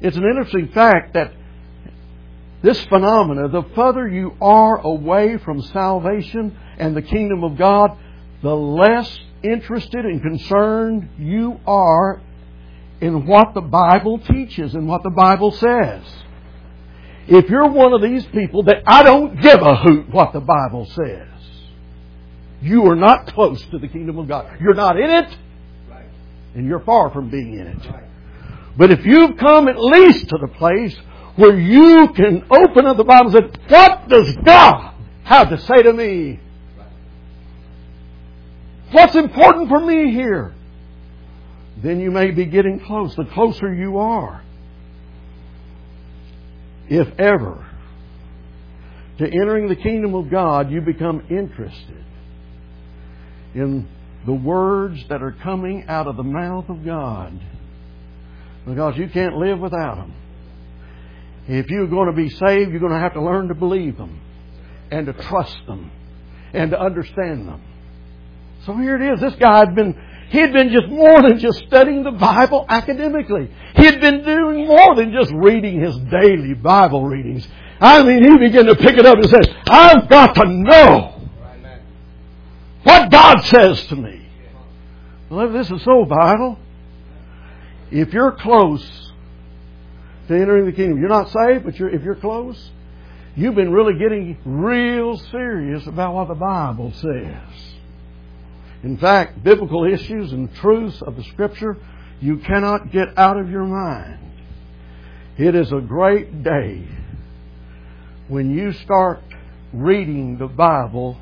[0.00, 1.32] it's an interesting fact that
[2.62, 7.96] this phenomena, the further you are away from salvation and the kingdom of God,
[8.42, 12.22] the less interested and concerned you are
[13.00, 16.02] in what the Bible teaches and what the Bible says.
[17.26, 20.86] if you're one of these people that I don't give a hoot what the Bible
[20.86, 21.33] says,
[22.64, 24.58] you are not close to the kingdom of God.
[24.58, 25.38] You're not in it,
[26.54, 27.88] and you're far from being in it.
[28.76, 30.96] But if you've come at least to the place
[31.36, 35.82] where you can open up the Bible and say, What does God have to say
[35.82, 36.40] to me?
[38.92, 40.54] What's important for me here?
[41.82, 43.14] Then you may be getting close.
[43.14, 44.42] The closer you are,
[46.88, 47.66] if ever,
[49.18, 52.03] to entering the kingdom of God, you become interested
[53.54, 53.88] in
[54.26, 57.38] the words that are coming out of the mouth of God
[58.66, 60.14] because you can't live without them.
[61.46, 64.20] If you're going to be saved, you're going to have to learn to believe them
[64.90, 65.90] and to trust them
[66.54, 67.62] and to understand them.
[68.64, 69.20] So here it is.
[69.20, 69.94] This guy had been,
[70.30, 73.50] he had been just more than just studying the Bible academically.
[73.76, 77.46] He had been doing more than just reading his daily Bible readings.
[77.78, 81.23] I mean, he began to pick it up and say, I've got to know
[82.84, 84.26] what God says to me.
[85.28, 86.58] Well, this is so vital.
[87.90, 89.12] If you're close
[90.28, 92.70] to entering the kingdom, you're not saved, but you're, if you're close,
[93.36, 97.74] you've been really getting real serious about what the Bible says.
[98.82, 101.76] In fact, biblical issues and truths of the Scripture
[102.20, 104.20] you cannot get out of your mind.
[105.36, 106.86] It is a great day
[108.28, 109.20] when you start
[109.72, 111.18] reading the Bible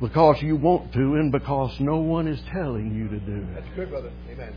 [0.00, 3.54] because you want to and because no one is telling you to do it.
[3.54, 4.12] That's good, brother.
[4.30, 4.52] Amen.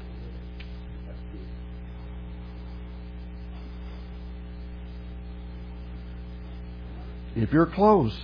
[7.36, 8.18] If you're close,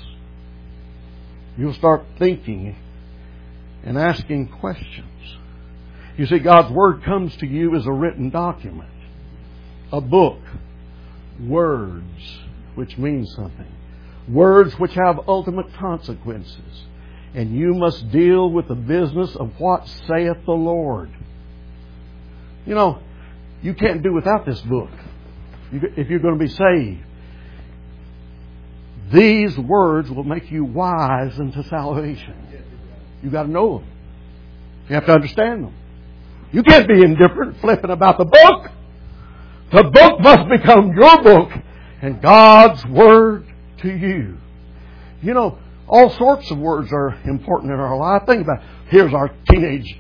[1.58, 2.76] you'll start thinking
[3.84, 5.06] and asking questions.
[6.18, 8.90] You see, God's Word comes to you as a written document,
[9.92, 10.40] a book,
[11.40, 12.40] words,
[12.76, 13.72] which means something,
[14.28, 16.84] words which have ultimate consequences.
[17.36, 21.12] And you must deal with the business of what saith the Lord.
[22.66, 23.00] You know,
[23.62, 24.90] you can't do without this book
[25.72, 27.04] if you're going to be saved.
[29.14, 32.36] These words will make you wise unto salvation.
[33.22, 33.88] You've got to know them.
[34.88, 35.74] You have to understand them.
[36.52, 38.72] You can't be indifferent, flipping about the book.
[39.72, 41.52] The book must become your book
[42.02, 43.46] and God's Word
[43.82, 44.38] to you.
[45.22, 48.24] You know, all sorts of words are important in our life.
[48.26, 48.66] Think about it.
[48.90, 50.00] Here's our teenage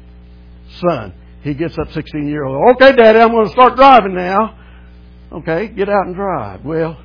[0.80, 1.14] son.
[1.42, 2.76] He gets up 16 years old.
[2.76, 4.58] Okay, Daddy, I'm going to start driving now.
[5.32, 6.66] Okay, get out and drive.
[6.66, 6.98] Well,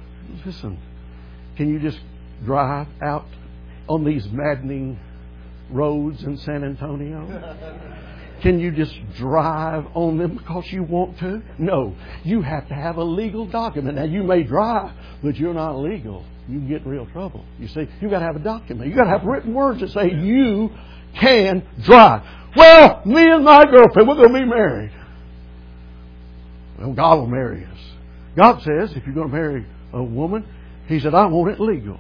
[0.46, 0.78] listen,
[1.56, 2.00] can you just
[2.44, 3.26] drive out
[3.88, 4.98] on these maddening
[5.70, 7.56] roads in San Antonio?
[8.40, 11.42] Can you just drive on them because you want to?
[11.58, 11.94] No.
[12.24, 13.96] You have to have a legal document.
[13.96, 16.24] Now, you may drive, but you're not legal.
[16.48, 17.44] You get in real trouble.
[17.59, 18.88] You see, you've got to have a document.
[18.88, 20.70] You've got to have written words that say you
[21.18, 22.22] can drive.
[22.57, 24.92] Well, me and my girlfriend, we're going to be married.
[26.79, 27.79] Well, God will marry us.
[28.37, 30.46] God says if you're going to marry a woman,
[30.88, 31.98] He said, I want it legal.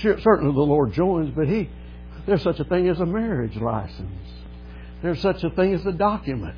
[0.00, 1.70] Sure, certainly the Lord joins, but He,
[2.26, 4.10] there's such a thing as a marriage license.
[5.02, 6.56] There's such a thing as a document.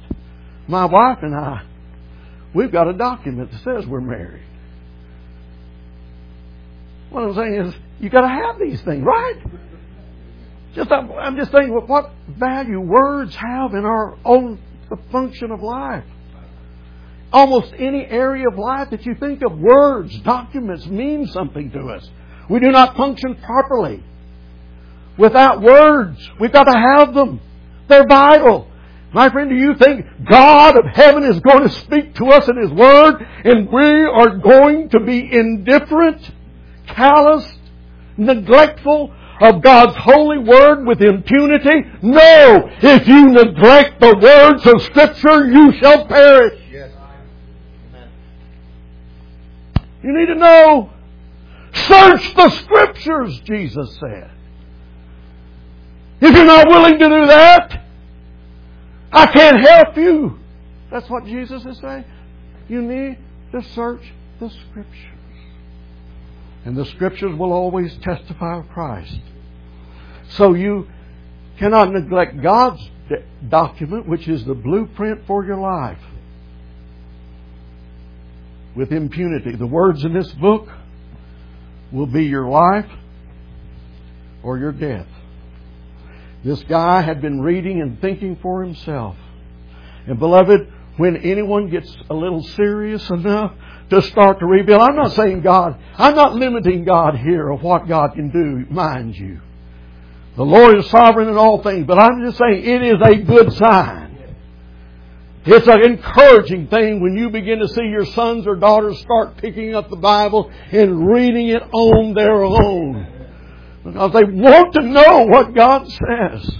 [0.68, 1.62] My wife and I,
[2.54, 4.42] we've got a document that says we're married.
[7.10, 9.36] What I'm saying is, you got to have these things, right?
[10.74, 14.60] Just I'm just saying what value words have in our own
[15.10, 16.04] function of life.
[17.32, 22.08] Almost any area of life that you think of, words, documents mean something to us.
[22.48, 24.02] We do not function properly
[25.16, 26.18] without words.
[26.38, 27.40] We've got to have them.
[27.88, 28.68] They're vital.
[29.12, 32.56] My friend, do you think God of heaven is going to speak to us in
[32.60, 36.20] His Word and we are going to be indifferent,
[36.86, 37.58] calloused,
[38.16, 41.84] neglectful of God's holy Word with impunity?
[42.02, 42.70] No!
[42.80, 46.60] If you neglect the words of Scripture, you shall perish.
[46.70, 46.92] Yes.
[50.02, 50.90] You need to know.
[51.74, 54.30] Search the Scriptures, Jesus said.
[56.20, 57.84] If you're not willing to do that,
[59.12, 60.38] I can't help you.
[60.90, 62.04] That's what Jesus is saying.
[62.68, 63.18] You need
[63.52, 64.02] to search
[64.40, 65.15] the Scriptures.
[66.66, 69.20] And the Scriptures will always testify of Christ.
[70.30, 70.88] So you
[71.58, 72.90] cannot neglect God's
[73.48, 76.00] document, which is the blueprint for your life,
[78.74, 79.54] with impunity.
[79.54, 80.68] The words in this book
[81.92, 82.90] will be your life
[84.42, 85.06] or your death.
[86.44, 89.16] This guy had been reading and thinking for himself.
[90.08, 93.52] And beloved, when anyone gets a little serious enough
[93.90, 94.82] to start to rebuild.
[94.82, 99.16] I'm not saying God, I'm not limiting God here of what God can do, mind
[99.16, 99.40] you.
[100.36, 103.52] The Lord is sovereign in all things, but I'm just saying it is a good
[103.54, 104.36] sign.
[105.46, 109.74] It's an encouraging thing when you begin to see your sons or daughters start picking
[109.76, 113.06] up the Bible and reading it on their own.
[113.84, 116.50] Because they want to know what God says.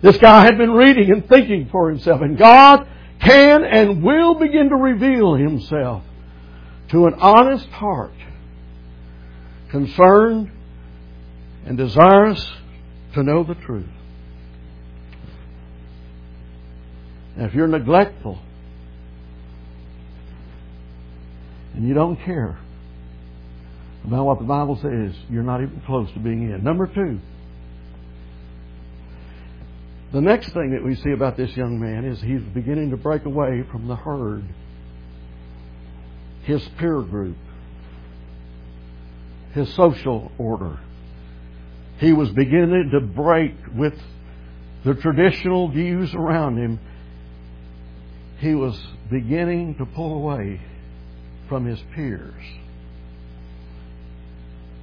[0.00, 2.88] This guy had been reading and thinking for himself, and God
[3.20, 6.02] can and will begin to reveal himself
[6.90, 8.12] to an honest heart,
[9.70, 10.50] concerned
[11.66, 12.50] and desirous
[13.14, 13.86] to know the truth.
[17.36, 18.38] And if you're neglectful
[21.74, 22.58] and you don't care
[24.04, 26.64] about what the Bible says, you're not even close to being in.
[26.64, 27.20] Number two,
[30.12, 33.26] the next thing that we see about this young man is he's beginning to break
[33.26, 34.42] away from the herd,
[36.44, 37.36] his peer group,
[39.52, 40.78] his social order.
[41.98, 43.94] He was beginning to break with
[44.84, 46.80] the traditional views around him.
[48.38, 48.80] He was
[49.10, 50.60] beginning to pull away
[51.48, 52.42] from his peers.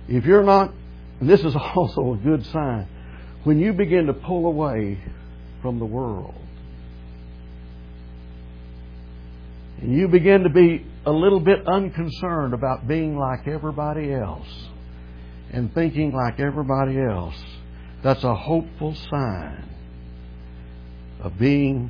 [0.07, 0.71] If you're not,
[1.19, 2.87] and this is also a good sign,
[3.43, 4.99] when you begin to pull away
[5.65, 6.35] from the world,
[9.81, 14.47] and you begin to be a little bit unconcerned about being like everybody else
[15.51, 17.33] and thinking like everybody else,
[18.03, 19.67] that's a hopeful sign
[21.21, 21.89] of being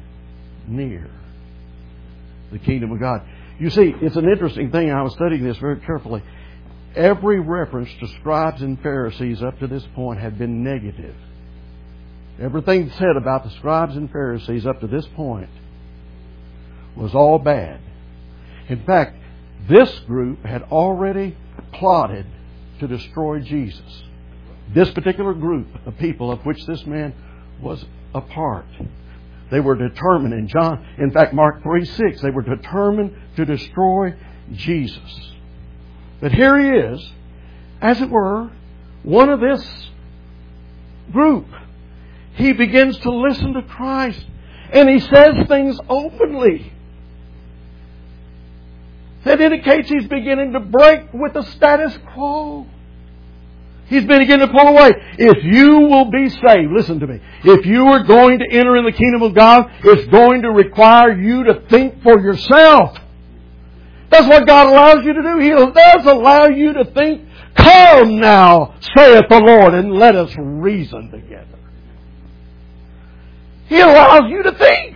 [0.69, 1.11] near
[2.53, 3.23] the kingdom of God.
[3.59, 4.89] You see, it's an interesting thing.
[4.89, 6.23] I was studying this very carefully.
[6.95, 11.15] Every reference to scribes and Pharisees up to this point had been negative.
[12.39, 15.49] Everything said about the scribes and Pharisees up to this point
[16.95, 17.79] was all bad.
[18.67, 19.17] In fact,
[19.69, 21.37] this group had already
[21.73, 22.25] plotted
[22.79, 24.03] to destroy Jesus.
[24.73, 27.13] This particular group of people of which this man
[27.61, 28.65] was a part.
[29.51, 34.15] They were determined in John, in fact, Mark 3 6, they were determined to destroy
[34.51, 35.31] Jesus.
[36.19, 37.11] But here he is,
[37.81, 38.51] as it were,
[39.03, 39.89] one of this
[41.11, 41.45] group
[42.35, 44.23] he begins to listen to Christ.
[44.71, 46.71] And he says things openly
[49.23, 52.67] that indicates he's beginning to break with the status quo.
[53.87, 54.91] He's beginning to pull away.
[55.17, 57.19] If you will be saved, listen to me.
[57.43, 61.11] If you are going to enter in the kingdom of God, it's going to require
[61.11, 62.97] you to think for yourself.
[64.09, 65.39] That's what God allows you to do.
[65.39, 71.11] He does allow you to think, come now, saith the Lord, and let us reason
[71.11, 71.45] together.
[73.67, 74.95] He allows you to think.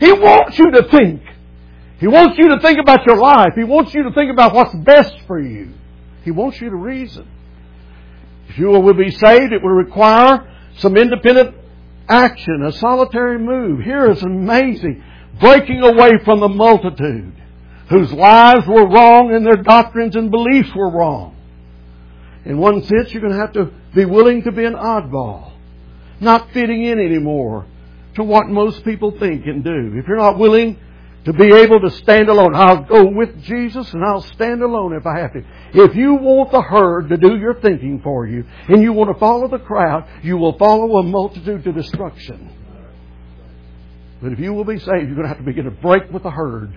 [0.00, 1.22] He wants you to think.
[1.98, 3.52] He wants you to think about your life.
[3.54, 5.72] He wants you to think about what's best for you.
[6.24, 7.28] He wants you to reason.
[8.48, 11.54] If you will be saved, it will require some independent
[12.08, 13.80] action, a solitary move.
[13.80, 15.02] Here is amazing.
[15.40, 17.34] Breaking away from the multitude
[17.88, 21.36] whose lives were wrong and their doctrines and beliefs were wrong.
[22.44, 25.52] In one sense, you're going to have to be willing to be an oddball,
[26.20, 27.66] not fitting in anymore
[28.16, 29.92] to what most people think and do.
[29.94, 30.78] If you're not willing
[31.24, 35.06] to be able to stand alone, I'll go with Jesus and I'll stand alone if
[35.06, 35.42] I have to.
[35.72, 39.18] If you want the herd to do your thinking for you and you want to
[39.18, 42.50] follow the crowd, you will follow a multitude to destruction.
[44.22, 46.22] But if you will be saved, you're going to have to begin to break with
[46.22, 46.72] the herd.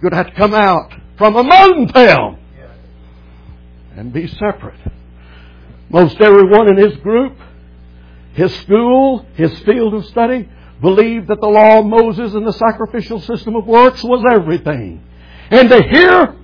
[0.00, 2.38] You're going to have to come out from among them
[3.96, 4.80] and be separate.
[5.90, 7.36] Most everyone in his group
[8.34, 10.48] his school, his field of study,
[10.80, 15.02] believed that the law of Moses and the sacrificial system of works was everything.
[15.50, 16.36] And to hear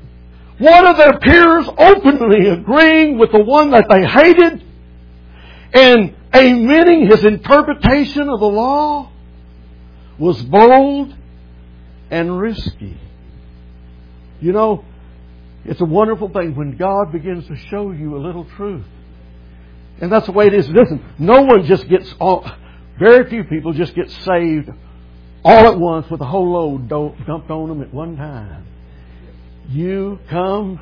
[0.59, 4.65] one of their peers openly agreeing with the one that they hated
[5.73, 9.11] and amening his interpretation of the law
[10.19, 11.15] was bold
[12.11, 12.99] and risky.
[14.41, 14.85] You know,
[15.65, 18.87] it's a wonderful thing when God begins to show you a little truth.
[20.01, 20.69] And that's the way it is.
[20.69, 22.49] Listen, no one just gets all,
[22.99, 24.71] very few people just get saved
[25.45, 28.67] all at once with a whole load dumped on them at one time.
[29.69, 30.81] You come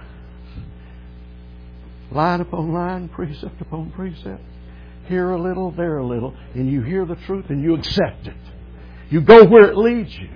[2.10, 4.42] line upon line, precept upon precept,
[5.06, 8.36] here a little, there a little, and you hear the truth and you accept it.
[9.10, 10.28] You go where it leads you.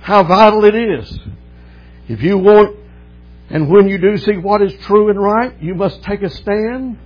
[0.00, 1.18] How vital it is.
[2.08, 2.76] If you want,
[3.50, 6.98] and when you do see what is true and right, you must take a stand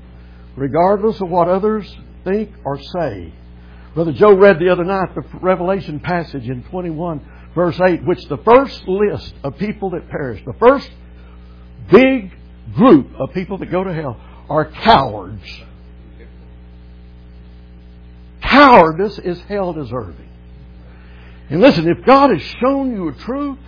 [0.57, 1.94] regardless of what others
[2.24, 3.32] think or say,
[3.94, 7.20] Brother Joe read the other night the Revelation passage in 21,
[7.55, 10.90] verse 8, which the first list of people that perish, the first
[11.90, 12.32] big
[12.74, 15.44] group of people that go to hell are cowards.
[18.40, 20.28] Cowardice is hell deserving.
[21.50, 23.59] And listen, if God has shown you a truth,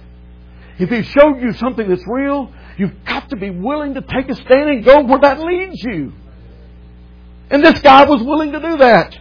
[0.79, 4.35] if He's showed you something that's real, you've got to be willing to take a
[4.35, 6.13] stand and go where that leads you.
[7.51, 9.17] And this guy was willing to do that.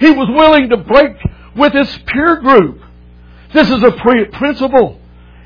[0.00, 1.16] He was willing to break
[1.56, 2.80] with his peer group.
[3.52, 5.00] This is a pre- principle.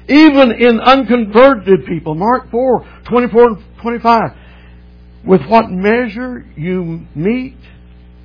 [0.08, 2.14] Even in unconverted people.
[2.14, 4.30] Mark 4, 24 and 25.
[5.24, 7.56] With what measure you mete,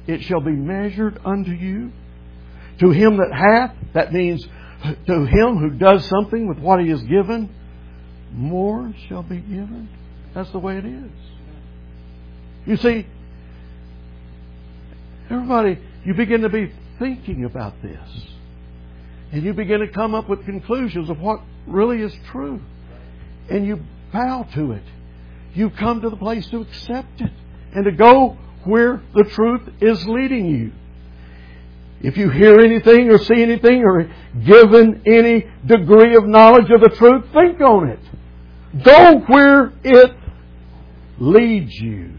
[0.07, 1.91] it shall be measured unto you.
[2.79, 4.47] To him that hath, that means
[5.07, 7.53] to him who does something with what he is given,
[8.31, 9.89] more shall be given.
[10.33, 11.11] That's the way it is.
[12.65, 13.05] You see,
[15.33, 18.09] everybody, you begin to be thinking about this.
[19.31, 22.61] And you begin to come up with conclusions of what really is true.
[23.49, 23.79] And you
[24.11, 24.83] bow to it.
[25.55, 27.31] You come to the place to accept it
[27.73, 30.71] and to go where the truth is leading you.
[32.01, 34.11] If you hear anything or see anything or
[34.45, 37.99] given any degree of knowledge of the truth, think on it.
[38.83, 40.15] Go where it
[41.19, 42.11] leads you.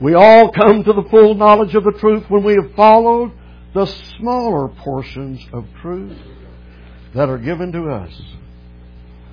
[0.00, 3.32] We all come to the full knowledge of the truth when we have followed
[3.72, 3.86] the
[4.18, 6.18] smaller portions of truth
[7.14, 8.12] that are given to us.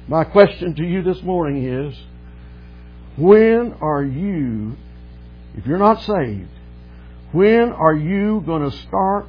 [0.08, 1.96] My question to you this morning is,
[3.18, 4.78] when are you,
[5.56, 6.50] if you're not saved,
[7.34, 9.28] when are you going to start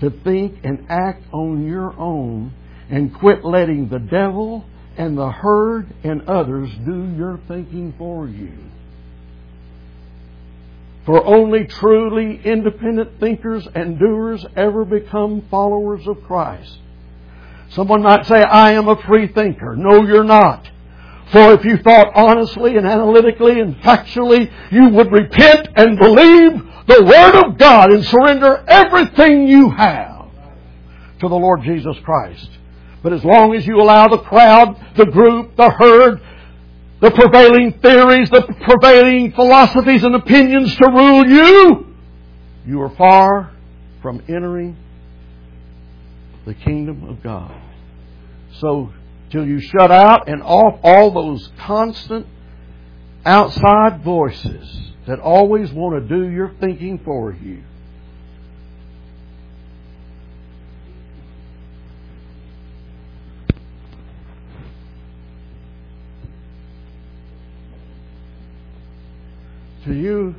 [0.00, 2.52] to think and act on your own
[2.88, 4.64] and quit letting the devil
[4.96, 8.67] and the herd and others do your thinking for you?
[11.08, 16.80] For only truly independent thinkers and doers ever become followers of Christ.
[17.70, 19.74] Someone might say, I am a free thinker.
[19.74, 20.68] No, you're not.
[21.32, 27.02] For if you thought honestly and analytically and factually, you would repent and believe the
[27.02, 30.28] Word of God and surrender everything you have
[31.20, 32.50] to the Lord Jesus Christ.
[33.02, 36.20] But as long as you allow the crowd, the group, the herd,
[37.00, 41.96] the prevailing theories, the prevailing philosophies and opinions to rule you,
[42.66, 43.52] you are far
[44.02, 44.76] from entering
[46.44, 47.54] the kingdom of God.
[48.58, 48.92] So,
[49.30, 52.26] till you shut out and off all those constant
[53.24, 57.62] outside voices that always want to do your thinking for you,
[69.88, 70.34] to you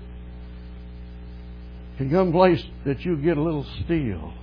[1.97, 4.34] can come place that you get a little still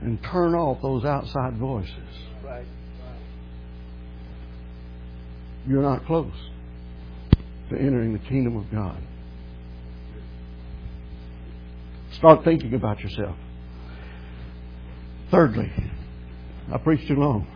[0.00, 1.92] and turn off those outside voices.
[2.44, 2.66] Right.
[5.68, 6.32] You're not close
[7.70, 9.02] to entering the kingdom of God.
[12.12, 13.36] Start thinking about yourself.
[15.30, 15.70] Thirdly,
[16.72, 17.46] I preached too long.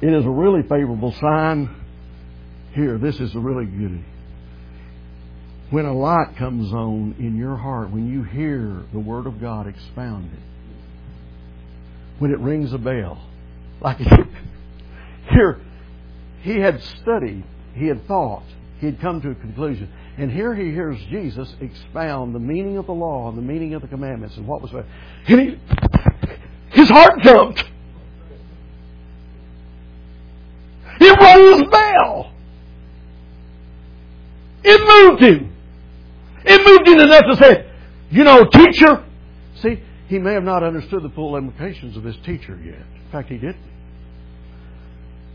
[0.00, 1.74] It is a really favorable sign
[2.74, 4.04] here, this is a really good.
[5.70, 9.66] When a light comes on in your heart, when you hear the Word of God
[9.66, 10.38] expounded,
[12.18, 13.24] when it rings a bell,
[13.80, 13.98] like
[15.30, 15.60] here,
[16.42, 17.44] he had studied,
[17.74, 18.44] he had thought,
[18.78, 19.90] he had come to a conclusion.
[20.16, 23.82] And here he hears Jesus expound the meaning of the law and the meaning of
[23.82, 24.84] the commandments and what was that.
[25.26, 25.58] And he,
[26.70, 27.64] his heart jumped.
[35.04, 35.56] Moved him.
[36.44, 37.70] It moved him enough to say,
[38.10, 39.04] you know, teacher.
[39.62, 42.76] See, he may have not understood the full implications of this teacher yet.
[42.76, 43.56] In fact, he didn't.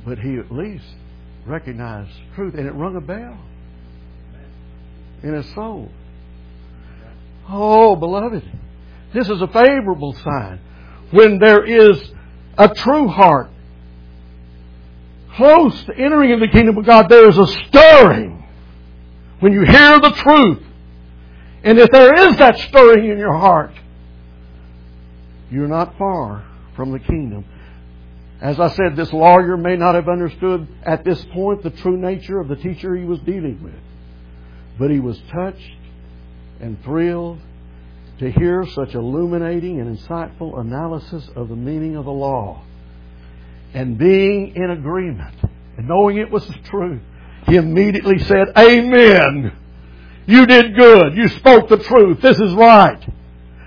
[0.06, 0.86] But he at least
[1.46, 3.38] recognized truth, and it rung a bell
[5.24, 5.90] in his soul.
[7.50, 8.44] Oh, beloved,
[9.14, 10.60] this is a favorable sign.
[11.12, 12.12] When there is
[12.58, 13.50] a true heart
[15.34, 18.39] close to entering into the kingdom of God, there is a stirring
[19.40, 20.64] when you hear the truth,
[21.64, 23.72] and if there is that stirring in your heart,
[25.52, 27.46] you're not far from the kingdom.
[28.42, 32.40] As I said, this lawyer may not have understood at this point the true nature
[32.40, 33.74] of the teacher he was dealing with.
[34.78, 35.78] But he was touched
[36.62, 37.40] and thrilled
[38.20, 42.64] to hear such illuminating and insightful analysis of the meaning of the law.
[43.74, 45.36] And being in agreement
[45.78, 47.02] and knowing it was the truth,
[47.50, 49.54] he immediately said, Amen.
[50.28, 51.16] You did good.
[51.16, 52.22] You spoke the truth.
[52.22, 53.04] This is right.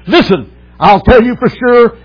[0.07, 1.99] Listen, I'll tell you for sure,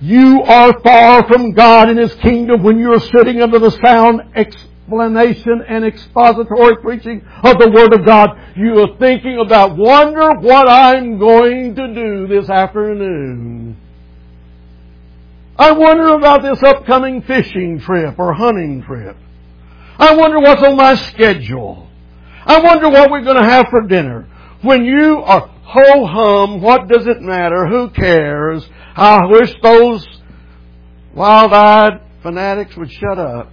[0.00, 5.62] you are far from God and His kingdom when you're sitting under the sound explanation
[5.66, 8.30] and expository preaching of the Word of God.
[8.56, 13.76] You are thinking about, wonder what I'm going to do this afternoon.
[15.56, 19.16] I wonder about this upcoming fishing trip or hunting trip.
[19.98, 21.88] I wonder what's on my schedule.
[22.44, 24.28] I wonder what we're going to have for dinner.
[24.62, 27.66] When you are ho hum, what does it matter?
[27.66, 28.68] Who cares?
[28.96, 30.06] I wish those
[31.14, 33.50] wild-eyed fanatics would shut up.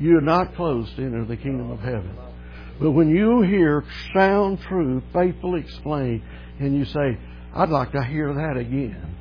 [0.00, 2.16] You're not close to enter the kingdom of heaven.
[2.80, 3.84] But when you hear
[4.14, 6.22] sound truth faithfully explained,
[6.60, 7.18] and you say,
[7.54, 9.16] I'd like to hear that again.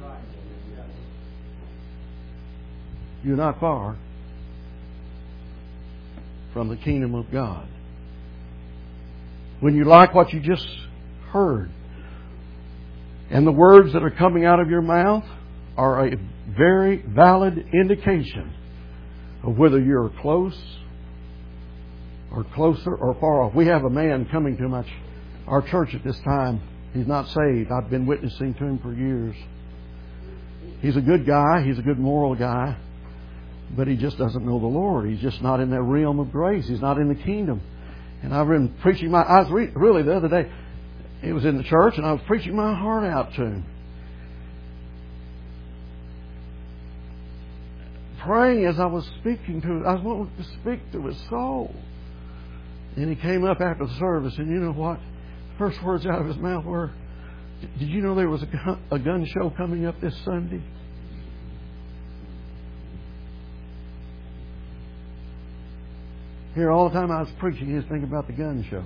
[3.24, 3.98] You're not far
[6.54, 7.68] from the kingdom of God.
[9.60, 10.68] When you like what you just
[11.32, 11.72] heard,
[13.30, 15.26] and the words that are coming out of your mouth
[15.76, 16.18] are a
[16.58, 18.54] very valid indication
[19.44, 20.58] of whether you're close
[22.32, 23.54] or closer or far off.
[23.54, 24.86] We have a man coming to my,
[25.46, 26.62] our church at this time.
[26.94, 27.70] He's not saved.
[27.72, 29.36] I've been witnessing to him for years.
[30.82, 31.64] He's a good guy.
[31.66, 32.78] He's a good moral guy
[33.76, 35.10] but he just doesn't know the Lord.
[35.10, 36.68] He's just not in that realm of grace.
[36.68, 37.62] He's not in the kingdom.
[38.24, 40.50] And I've been preaching my, was re, really the other day,
[41.24, 43.66] it was in the church and I was preaching my heart out to him.
[48.22, 51.74] Praying as I was speaking to, him, I was wanting to speak to his soul.
[52.96, 55.00] And he came up after the service and you know what?
[55.58, 56.92] First words out of his mouth were,
[57.80, 60.62] did you know there was a gun show coming up this Sunday?
[66.58, 68.84] Here, all the time I was preaching, he was thinking about the gun show.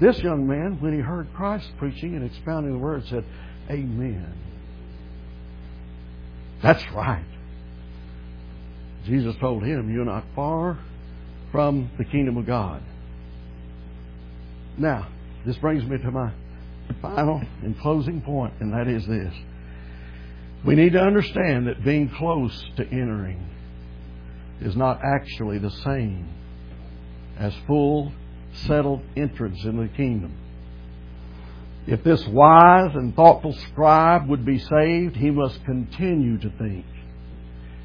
[0.00, 3.24] This young man, when he heard Christ preaching and expounding the word, said,
[3.68, 4.32] Amen.
[6.62, 7.24] That's right.
[9.04, 10.78] Jesus told him, You're not far
[11.50, 12.84] from the kingdom of God.
[14.76, 15.08] Now,
[15.44, 16.30] this brings me to my
[17.02, 19.34] final and closing point, and that is this.
[20.64, 23.48] We need to understand that being close to entering
[24.60, 26.28] is not actually the same
[27.38, 28.12] as full,
[28.66, 30.36] settled entrance in the kingdom.
[31.86, 36.84] If this wise and thoughtful scribe would be saved, he must continue to think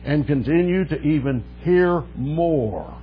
[0.04, 2.98] and continue to even hear more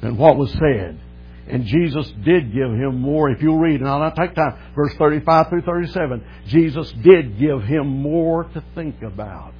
[0.00, 1.00] than what was said
[1.48, 3.30] and Jesus did give him more.
[3.30, 7.62] If you'll read, and I'll not take time, verse 35 through 37, Jesus did give
[7.64, 9.54] him more to think about.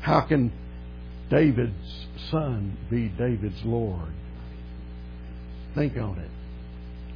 [0.00, 0.52] How can
[1.30, 4.12] David's son be David's Lord?
[5.74, 6.30] Think on it.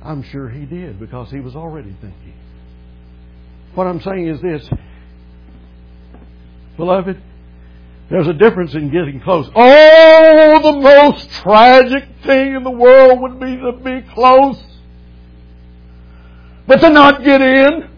[0.03, 2.34] I'm sure he did because he was already thinking.
[3.74, 4.68] What I'm saying is this,
[6.76, 7.20] beloved,
[8.11, 9.50] there's a difference in getting close.
[9.54, 14.62] Oh, the most tragic thing in the world would be to be close,
[16.66, 17.90] but to not get in.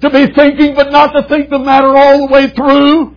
[0.00, 3.14] To be thinking, but not to think the matter all the way through.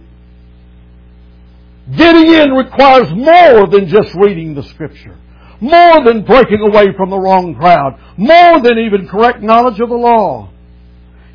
[1.95, 5.17] Getting in requires more than just reading the Scripture.
[5.61, 7.99] More than breaking away from the wrong crowd.
[8.17, 10.49] More than even correct knowledge of the law.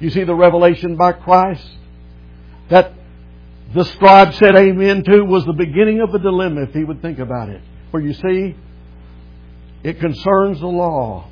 [0.00, 1.66] You see the revelation by Christ
[2.68, 2.92] that
[3.74, 7.18] the scribe said amen to was the beginning of a dilemma if he would think
[7.18, 7.60] about it.
[7.90, 8.56] For you see,
[9.82, 11.28] it concerns the law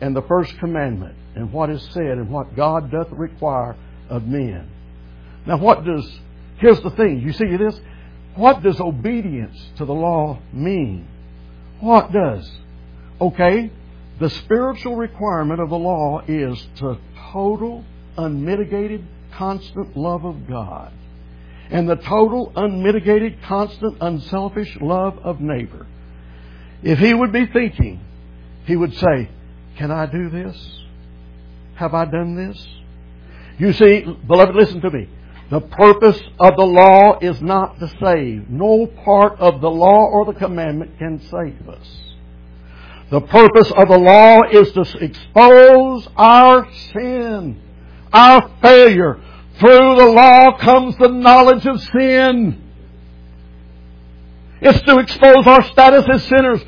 [0.00, 3.76] and the first commandment and what is said and what God doth require
[4.08, 4.68] of men.
[5.46, 6.20] Now what does,
[6.58, 7.80] here's the thing, you see this?
[8.34, 11.06] What does obedience to the law mean?
[11.78, 12.50] What does?
[13.20, 13.70] Okay,
[14.18, 16.98] the spiritual requirement of the law is to
[17.32, 17.84] total,
[18.16, 20.92] unmitigated, constant love of God
[21.70, 25.86] and the total, unmitigated, constant, unselfish love of neighbor.
[26.82, 28.00] If he would be thinking,
[28.66, 29.28] he would say,
[29.76, 30.56] Can I do this?
[31.76, 32.66] Have I done this?
[33.58, 35.08] You see, beloved, listen to me.
[35.50, 38.48] The purpose of the law is not to save.
[38.48, 42.00] No part of the law or the commandment can save us.
[43.10, 47.60] The purpose of the law is to expose our sin,
[48.12, 49.20] our failure,
[49.60, 52.60] through the law comes the knowledge of sin.
[54.60, 56.60] It's to expose our status as sinners.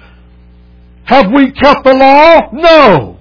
[1.04, 2.50] Have we kept the law?
[2.52, 3.18] No.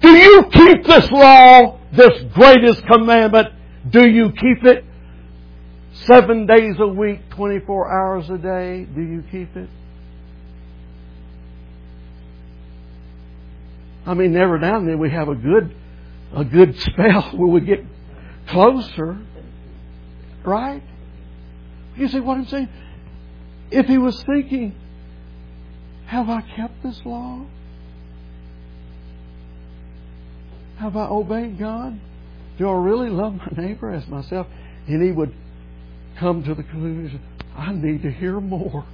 [0.00, 3.48] Do you keep this law, this greatest commandment?
[3.88, 4.84] Do you keep it?
[6.06, 9.68] seven days a week, 24 hours a day, do you keep it?
[14.04, 15.74] I mean, every now and then we have a good,
[16.34, 17.84] a good spell where we get
[18.48, 19.18] closer,
[20.44, 20.82] right?
[21.96, 22.68] You see what I'm saying?
[23.70, 24.74] If he was thinking,
[26.06, 27.44] have I kept this law?
[30.76, 31.98] Have I obeyed God?
[32.58, 34.46] Do I really love my neighbor as myself?
[34.86, 35.34] And he would
[36.18, 37.20] come to the conclusion,
[37.56, 38.84] I need to hear more.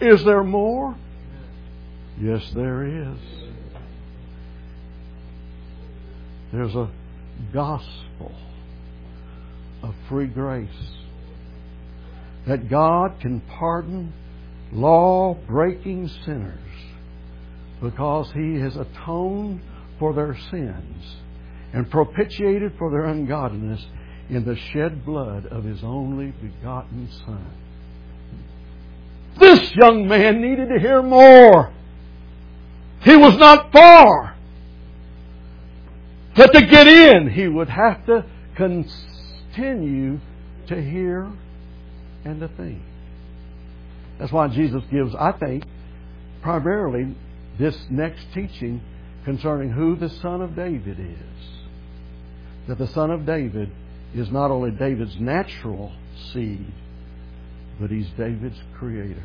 [0.00, 0.96] Is there more?
[2.20, 3.18] Yes, there is.
[6.52, 6.90] There's a
[7.52, 8.32] gospel
[9.82, 10.68] of free grace
[12.46, 14.12] that God can pardon
[14.72, 16.58] law breaking sinners
[17.82, 19.60] because He has atoned
[19.98, 21.16] for their sins
[21.72, 23.84] and propitiated for their ungodliness
[24.28, 27.54] in the shed blood of His only begotten Son.
[29.38, 31.72] This young man needed to hear more.
[33.02, 34.36] He was not far.
[36.40, 38.24] But to get in, he would have to
[38.56, 40.20] continue
[40.68, 41.30] to hear
[42.24, 42.80] and to think.
[44.18, 45.64] That's why Jesus gives, I think,
[46.40, 47.14] primarily
[47.58, 48.80] this next teaching
[49.26, 51.48] concerning who the Son of David is.
[52.68, 53.70] That the Son of David
[54.14, 55.92] is not only David's natural
[56.32, 56.72] seed,
[57.78, 59.24] but he's David's creator.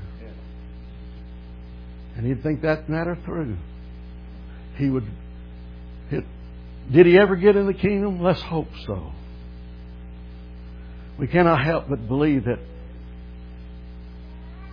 [2.17, 3.55] And he'd think that matter through.
[4.75, 5.05] He would
[6.09, 6.25] hit
[6.91, 8.21] did he ever get in the kingdom?
[8.21, 9.11] Let's hope so.
[11.17, 12.59] We cannot help but believe that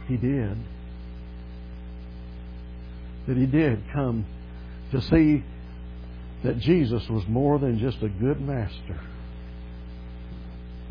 [0.08, 0.58] he did.
[3.28, 4.26] That he did come
[4.90, 5.44] to see
[6.44, 9.00] that Jesus was more than just a good master,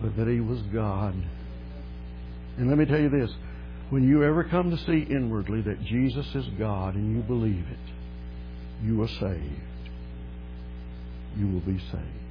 [0.02, 1.14] but that he was God.
[2.58, 3.30] And let me tell you this
[3.90, 8.86] when you ever come to see inwardly that Jesus is God and you believe it,
[8.86, 9.71] you are saved
[11.38, 12.22] you will be saved.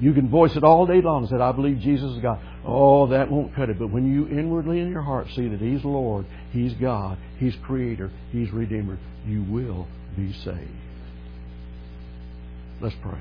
[0.00, 2.38] You can voice it all day long and say, I believe Jesus is God.
[2.64, 3.78] Oh, that won't cut it.
[3.78, 8.10] But when you inwardly in your heart see that He's Lord, He's God, He's Creator,
[8.30, 10.70] He's Redeemer, you will be saved.
[12.80, 13.20] Let's pray.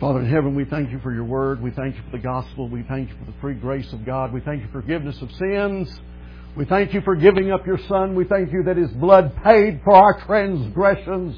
[0.00, 1.62] Father in heaven, we thank you for your word.
[1.62, 2.68] We thank you for the gospel.
[2.68, 4.34] We thank you for the free grace of God.
[4.34, 5.88] We thank you for forgiveness of sins.
[6.56, 8.14] We thank you for giving up your Son.
[8.14, 11.36] We thank you that His blood paid for our transgressions.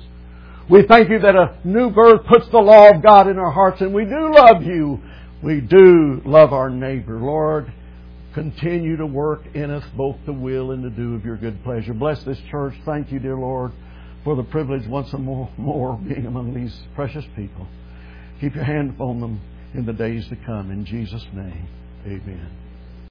[0.68, 3.80] We thank you that a new birth puts the law of God in our hearts,
[3.80, 5.00] and we do love you.
[5.42, 7.18] We do love our neighbor.
[7.18, 7.72] Lord,
[8.34, 11.94] continue to work in us both the will and the do of your good pleasure.
[11.94, 12.74] Bless this church.
[12.84, 13.72] Thank you, dear Lord,
[14.24, 17.66] for the privilege once more, more being among these precious people.
[18.40, 19.40] Keep your hand upon them
[19.72, 20.70] in the days to come.
[20.70, 21.68] In Jesus' name,
[22.04, 22.65] amen.